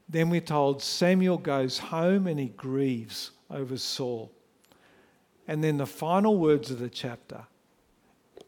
Then 0.09 0.29
we're 0.29 0.41
told 0.41 0.81
Samuel 0.81 1.37
goes 1.37 1.77
home 1.77 2.27
and 2.27 2.39
he 2.39 2.49
grieves 2.49 3.31
over 3.49 3.77
Saul. 3.77 4.31
And 5.47 5.63
then 5.63 5.77
the 5.77 5.85
final 5.85 6.37
words 6.37 6.71
of 6.71 6.79
the 6.79 6.89
chapter 6.89 7.45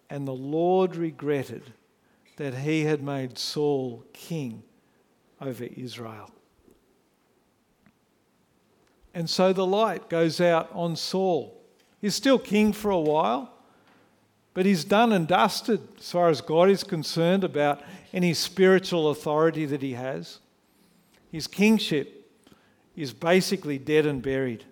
and 0.10 0.28
the 0.28 0.34
Lord 0.34 0.96
regretted 0.96 1.74
that 2.36 2.54
he 2.54 2.82
had 2.84 3.02
made 3.02 3.38
Saul 3.38 4.04
king 4.12 4.64
over 5.40 5.64
Israel. 5.64 6.32
And 9.14 9.30
so 9.30 9.54
the 9.54 9.66
light 9.66 10.10
goes 10.10 10.40
out 10.40 10.70
on 10.74 10.96
Saul. 10.96 11.58
He's 12.00 12.16
still 12.16 12.40
king 12.40 12.74
for 12.74 12.92
a 12.92 13.00
while, 13.00 13.54
but 14.54 14.66
he's 14.66 14.84
done 14.84 15.12
and 15.12 15.28
dusted 15.28 15.82
as 16.00 16.12
far 16.12 16.30
as 16.30 16.42
God 16.42 16.70
is 16.70 16.84
concerned 16.84 17.44
about 17.44 17.82
any 18.14 18.34
spiritual 18.34 19.10
authority 19.10 19.66
that 19.66 19.82
he 19.82 19.94
has. 19.94 20.40
His 21.32 21.48
kingship 21.48 22.30
is 22.96 23.14
basically 23.14 23.78
dead 23.78 24.06
and 24.06 24.22
buried. 24.22 24.66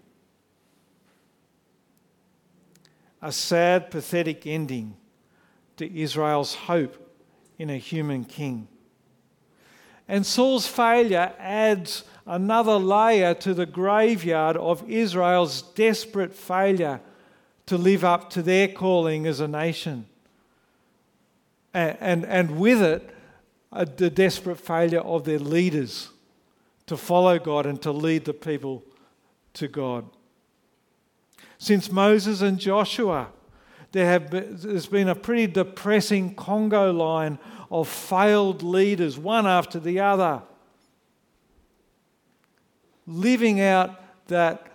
A 3.21 3.31
sad, 3.31 3.91
pathetic 3.91 4.47
ending 4.47 4.95
to 5.77 5.97
Israel's 5.97 6.55
hope 6.55 6.95
in 7.57 7.69
a 7.69 7.77
human 7.77 8.25
king. 8.25 8.67
And 10.07 10.25
Saul's 10.25 10.67
failure 10.67 11.33
adds 11.37 12.03
another 12.29 12.75
layer 12.75 13.33
to 13.33 13.55
the 13.55 13.65
graveyard 13.65 14.55
of 14.55 14.87
Israel's 14.87 15.63
desperate 15.63 16.33
failure 16.33 17.01
to 17.65 17.75
live 17.75 18.05
up 18.05 18.29
to 18.29 18.43
their 18.43 18.67
calling 18.67 19.25
as 19.25 19.39
a 19.39 19.47
nation. 19.47 20.05
And, 21.73 21.97
and, 21.99 22.25
and 22.25 22.59
with 22.59 22.81
it, 22.81 23.09
uh, 23.71 23.85
the 23.97 24.11
desperate 24.11 24.59
failure 24.59 25.01
of 25.01 25.25
their 25.25 25.39
leaders 25.39 26.09
to 26.85 26.97
follow 26.97 27.39
God 27.39 27.65
and 27.65 27.81
to 27.81 27.91
lead 27.91 28.25
the 28.25 28.33
people 28.33 28.83
to 29.55 29.67
God. 29.67 30.05
Since 31.57 31.91
Moses 31.91 32.41
and 32.41 32.59
Joshua, 32.59 33.29
there 33.91 34.05
have 34.05 34.29
been, 34.29 34.55
there's 34.55 34.87
been 34.87 35.09
a 35.09 35.15
pretty 35.15 35.47
depressing 35.47 36.35
conga 36.35 36.95
line 36.95 37.39
of 37.71 37.87
failed 37.87 38.61
leaders, 38.61 39.17
one 39.17 39.47
after 39.47 39.79
the 39.79 39.99
other, 39.99 40.43
living 43.09 43.59
out 43.59 43.99
that 44.27 44.67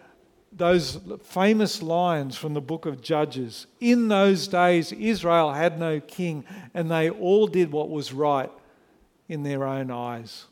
those 0.52 0.98
famous 1.22 1.82
lines 1.82 2.36
from 2.36 2.54
the 2.54 2.60
book 2.60 2.84
of 2.86 3.00
Judges. 3.00 3.66
In 3.80 4.08
those 4.08 4.48
days, 4.48 4.92
Israel 4.92 5.52
had 5.52 5.78
no 5.78 6.00
king, 6.00 6.44
and 6.74 6.90
they 6.90 7.10
all 7.10 7.46
did 7.46 7.72
what 7.72 7.90
was 7.90 8.12
right 8.12 8.50
in 9.28 9.42
their 9.42 9.64
own 9.64 9.90
eyes. 9.90 10.46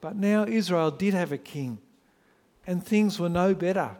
But 0.00 0.16
now 0.16 0.44
Israel 0.44 0.90
did 0.90 1.14
have 1.14 1.32
a 1.32 1.38
king, 1.38 1.78
and 2.66 2.84
things 2.84 3.18
were 3.18 3.28
no 3.28 3.54
better. 3.54 3.96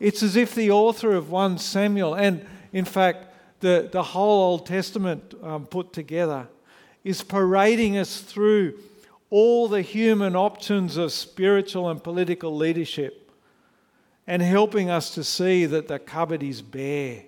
It's 0.00 0.22
as 0.22 0.36
if 0.36 0.54
the 0.54 0.70
author 0.70 1.12
of 1.12 1.30
1 1.30 1.58
Samuel, 1.58 2.14
and 2.14 2.44
in 2.72 2.84
fact, 2.84 3.34
the, 3.60 3.88
the 3.90 4.02
whole 4.02 4.42
Old 4.50 4.66
Testament 4.66 5.34
um, 5.42 5.66
put 5.66 5.92
together, 5.92 6.48
is 7.04 7.22
parading 7.22 7.96
us 7.98 8.20
through 8.20 8.78
all 9.30 9.66
the 9.68 9.82
human 9.82 10.36
options 10.36 10.96
of 10.96 11.12
spiritual 11.12 11.88
and 11.88 12.02
political 12.02 12.54
leadership 12.54 13.30
and 14.26 14.42
helping 14.42 14.90
us 14.90 15.14
to 15.14 15.24
see 15.24 15.66
that 15.66 15.88
the 15.88 15.98
cupboard 15.98 16.42
is 16.42 16.62
bare. 16.62 17.24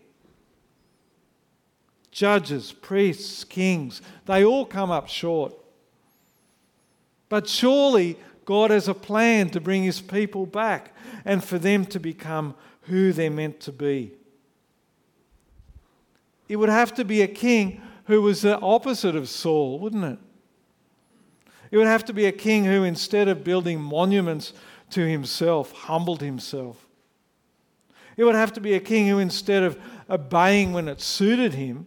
Judges, 2.10 2.72
priests, 2.72 3.42
kings, 3.42 4.00
they 4.26 4.44
all 4.44 4.64
come 4.64 4.90
up 4.90 5.08
short. 5.08 5.54
But 7.28 7.48
surely 7.48 8.16
God 8.44 8.70
has 8.70 8.86
a 8.86 8.94
plan 8.94 9.50
to 9.50 9.60
bring 9.60 9.82
his 9.82 10.00
people 10.00 10.46
back 10.46 10.94
and 11.24 11.42
for 11.42 11.58
them 11.58 11.84
to 11.86 11.98
become 11.98 12.54
who 12.82 13.12
they're 13.12 13.30
meant 13.30 13.60
to 13.60 13.72
be. 13.72 14.12
It 16.48 16.56
would 16.56 16.68
have 16.68 16.94
to 16.94 17.04
be 17.04 17.22
a 17.22 17.26
king 17.26 17.80
who 18.04 18.22
was 18.22 18.42
the 18.42 18.58
opposite 18.58 19.16
of 19.16 19.28
Saul, 19.28 19.78
wouldn't 19.78 20.04
it? 20.04 20.18
It 21.70 21.76
would 21.76 21.86
have 21.86 22.04
to 22.06 22.12
be 22.12 22.26
a 22.26 22.32
king 22.32 22.64
who, 22.64 22.84
instead 22.84 23.28
of 23.28 23.44
building 23.44 23.80
monuments 23.80 24.52
to 24.90 25.06
himself, 25.06 25.72
humbled 25.72 26.20
himself. 26.20 26.86
It 28.16 28.24
would 28.24 28.34
have 28.34 28.52
to 28.52 28.60
be 28.60 28.74
a 28.74 28.80
king 28.80 29.08
who, 29.08 29.18
instead 29.18 29.62
of 29.62 29.78
obeying 30.08 30.72
when 30.72 30.88
it 30.88 31.00
suited 31.00 31.54
him, 31.54 31.86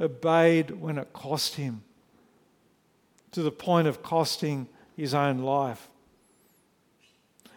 obeyed 0.00 0.70
when 0.70 0.98
it 0.98 1.12
cost 1.12 1.54
him 1.54 1.82
to 3.30 3.42
the 3.42 3.50
point 3.50 3.88
of 3.88 4.02
costing 4.02 4.68
his 4.96 5.14
own 5.14 5.38
life. 5.38 5.88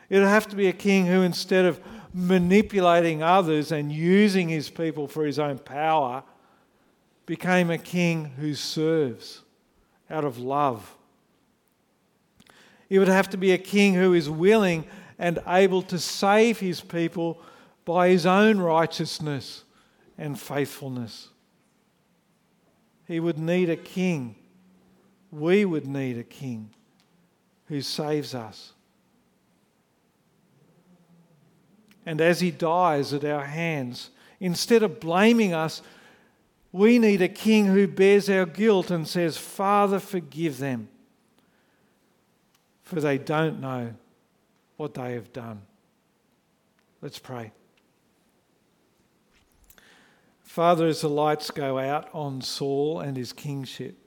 It 0.09 0.19
would 0.19 0.27
have 0.27 0.47
to 0.47 0.55
be 0.55 0.67
a 0.67 0.73
king 0.73 1.07
who, 1.07 1.21
instead 1.23 1.65
of 1.65 1.81
manipulating 2.13 3.21
others 3.21 3.71
and 3.71 3.91
using 3.91 4.47
his 4.47 4.69
people 4.69 5.07
for 5.07 5.25
his 5.25 5.39
own 5.39 5.57
power, 5.57 6.23
became 7.27 7.69
a 7.69 7.77
king 7.77 8.31
who 8.39 8.55
serves 8.55 9.41
out 10.09 10.25
of 10.25 10.39
love. 10.39 10.95
It 12.89 12.97
would 12.97 13.09
have 13.09 13.29
to 13.31 13.37
be 13.37 13.51
a 13.51 13.57
king 13.57 13.93
who 13.93 14.13
is 14.13 14.29
willing 14.29 14.85
and 15.19 15.37
able 15.45 15.81
to 15.83 15.99
save 15.99 16.59
his 16.59 16.79
people 16.81 17.39
by 17.85 18.07
his 18.07 18.25
own 18.25 18.59
righteousness 18.59 19.65
and 20.17 20.39
faithfulness. 20.39 21.29
He 23.05 23.19
would 23.19 23.37
need 23.37 23.69
a 23.69 23.75
king. 23.75 24.35
We 25.29 25.65
would 25.65 25.85
need 25.85 26.17
a 26.17 26.23
king 26.23 26.69
who 27.65 27.81
saves 27.81 28.33
us. 28.33 28.71
And 32.05 32.21
as 32.21 32.39
he 32.39 32.51
dies 32.51 33.13
at 33.13 33.25
our 33.25 33.43
hands, 33.43 34.11
instead 34.39 34.81
of 34.81 35.01
blaming 35.01 35.53
us, 35.53 35.81
we 36.77 36.99
need 36.99 37.23
a 37.23 37.27
king 37.27 37.65
who 37.65 37.87
bears 37.87 38.29
our 38.29 38.45
guilt 38.45 38.91
and 38.91 39.07
says, 39.07 39.35
Father, 39.35 39.99
forgive 39.99 40.59
them, 40.59 40.87
for 42.83 43.01
they 43.01 43.17
don't 43.17 43.59
know 43.59 43.95
what 44.75 44.93
they 44.93 45.13
have 45.13 45.33
done. 45.33 45.61
Let's 47.01 47.17
pray. 47.17 47.51
Father, 50.43 50.85
as 50.85 51.01
the 51.01 51.09
lights 51.09 51.49
go 51.49 51.79
out 51.79 52.09
on 52.13 52.41
Saul 52.41 52.99
and 52.99 53.17
his 53.17 53.33
kingship, 53.33 53.97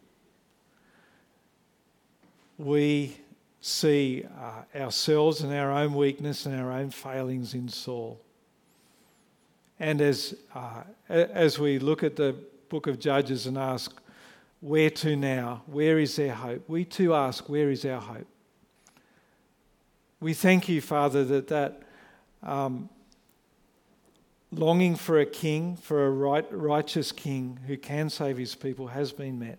we 2.57 3.17
see 3.61 4.25
uh, 4.39 4.79
ourselves 4.79 5.41
and 5.41 5.53
our 5.53 5.73
own 5.73 5.93
weakness 5.95 6.47
and 6.47 6.55
our 6.55 6.71
own 6.71 6.91
failings 6.91 7.53
in 7.53 7.69
Saul. 7.69 8.21
And 9.81 10.01
as, 10.01 10.37
uh, 10.55 10.83
as 11.09 11.59
we 11.59 11.81
look 11.81 12.05
at 12.05 12.15
the 12.15 12.37
book 12.71 12.87
of 12.87 12.99
Judges 12.99 13.47
and 13.47 13.59
ask, 13.59 14.01
Where 14.61 14.89
to 14.91 15.17
now? 15.17 15.63
Where 15.67 15.99
is 15.99 16.17
their 16.17 16.33
hope? 16.33 16.67
We 16.69 16.87
too 16.87 17.13
ask, 17.13 17.49
Where 17.49 17.71
is 17.71 17.85
our 17.85 18.01
hope? 18.01 18.27
We 20.21 20.33
thank 20.33 20.69
you, 20.69 20.81
Father, 20.81 21.25
that 21.25 21.49
that 21.49 21.83
um, 22.43 22.89
longing 24.53 24.97
for 24.97 25.19
a 25.19 25.27
king, 25.27 25.77
for 25.77 26.07
a 26.07 26.11
right, 26.11 26.47
righteous 26.51 27.13
king 27.13 27.59
who 27.67 27.77
can 27.77 28.09
save 28.09 28.39
his 28.39 28.55
people, 28.55 28.89
has 28.89 29.13
been 29.13 29.39
met. 29.39 29.59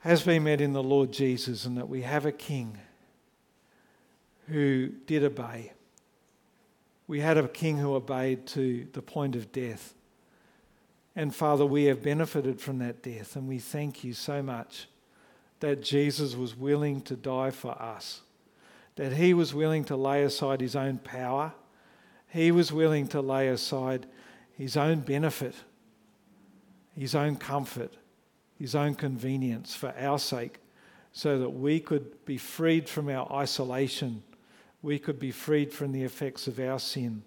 Has 0.00 0.22
been 0.22 0.44
met 0.44 0.60
in 0.60 0.72
the 0.72 0.82
Lord 0.82 1.12
Jesus, 1.12 1.64
and 1.64 1.76
that 1.76 1.88
we 1.88 2.02
have 2.02 2.26
a 2.26 2.32
king 2.32 2.78
who 4.48 4.88
did 5.06 5.24
obey. 5.24 5.72
We 7.06 7.20
had 7.20 7.36
a 7.36 7.48
king 7.48 7.78
who 7.78 7.94
obeyed 7.94 8.46
to 8.48 8.86
the 8.92 9.02
point 9.02 9.36
of 9.36 9.52
death. 9.52 9.94
And 11.16 11.34
Father, 11.34 11.66
we 11.66 11.84
have 11.84 12.02
benefited 12.02 12.60
from 12.60 12.78
that 12.78 13.02
death, 13.02 13.34
and 13.36 13.48
we 13.48 13.58
thank 13.58 14.04
you 14.04 14.12
so 14.12 14.42
much 14.42 14.86
that 15.58 15.82
Jesus 15.82 16.36
was 16.36 16.56
willing 16.56 17.00
to 17.02 17.16
die 17.16 17.50
for 17.50 17.72
us, 17.80 18.22
that 18.96 19.14
he 19.14 19.34
was 19.34 19.52
willing 19.52 19.84
to 19.84 19.96
lay 19.96 20.22
aside 20.22 20.60
his 20.60 20.76
own 20.76 20.98
power, 20.98 21.52
he 22.28 22.52
was 22.52 22.72
willing 22.72 23.08
to 23.08 23.20
lay 23.20 23.48
aside 23.48 24.06
his 24.56 24.76
own 24.76 25.00
benefit, 25.00 25.54
his 26.96 27.14
own 27.14 27.36
comfort, 27.36 27.92
his 28.58 28.74
own 28.74 28.94
convenience 28.94 29.74
for 29.74 29.92
our 29.98 30.18
sake, 30.18 30.58
so 31.12 31.38
that 31.40 31.50
we 31.50 31.80
could 31.80 32.24
be 32.24 32.38
freed 32.38 32.88
from 32.88 33.08
our 33.08 33.30
isolation, 33.32 34.22
we 34.80 34.98
could 34.98 35.18
be 35.18 35.32
freed 35.32 35.72
from 35.72 35.90
the 35.90 36.04
effects 36.04 36.46
of 36.46 36.60
our 36.60 36.78
sin, 36.78 37.22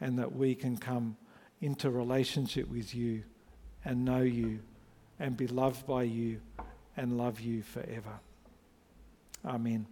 and 0.00 0.18
that 0.18 0.36
we 0.36 0.54
can 0.54 0.76
come 0.76 1.16
into 1.62 1.88
relationship 1.90 2.68
with 2.68 2.94
you 2.94 3.22
and 3.84 4.04
know 4.04 4.20
you 4.20 4.60
and 5.18 5.36
be 5.36 5.46
loved 5.46 5.86
by 5.86 6.02
you 6.02 6.40
and 6.96 7.16
love 7.16 7.40
you 7.40 7.62
forever. 7.62 8.18
Amen. 9.46 9.86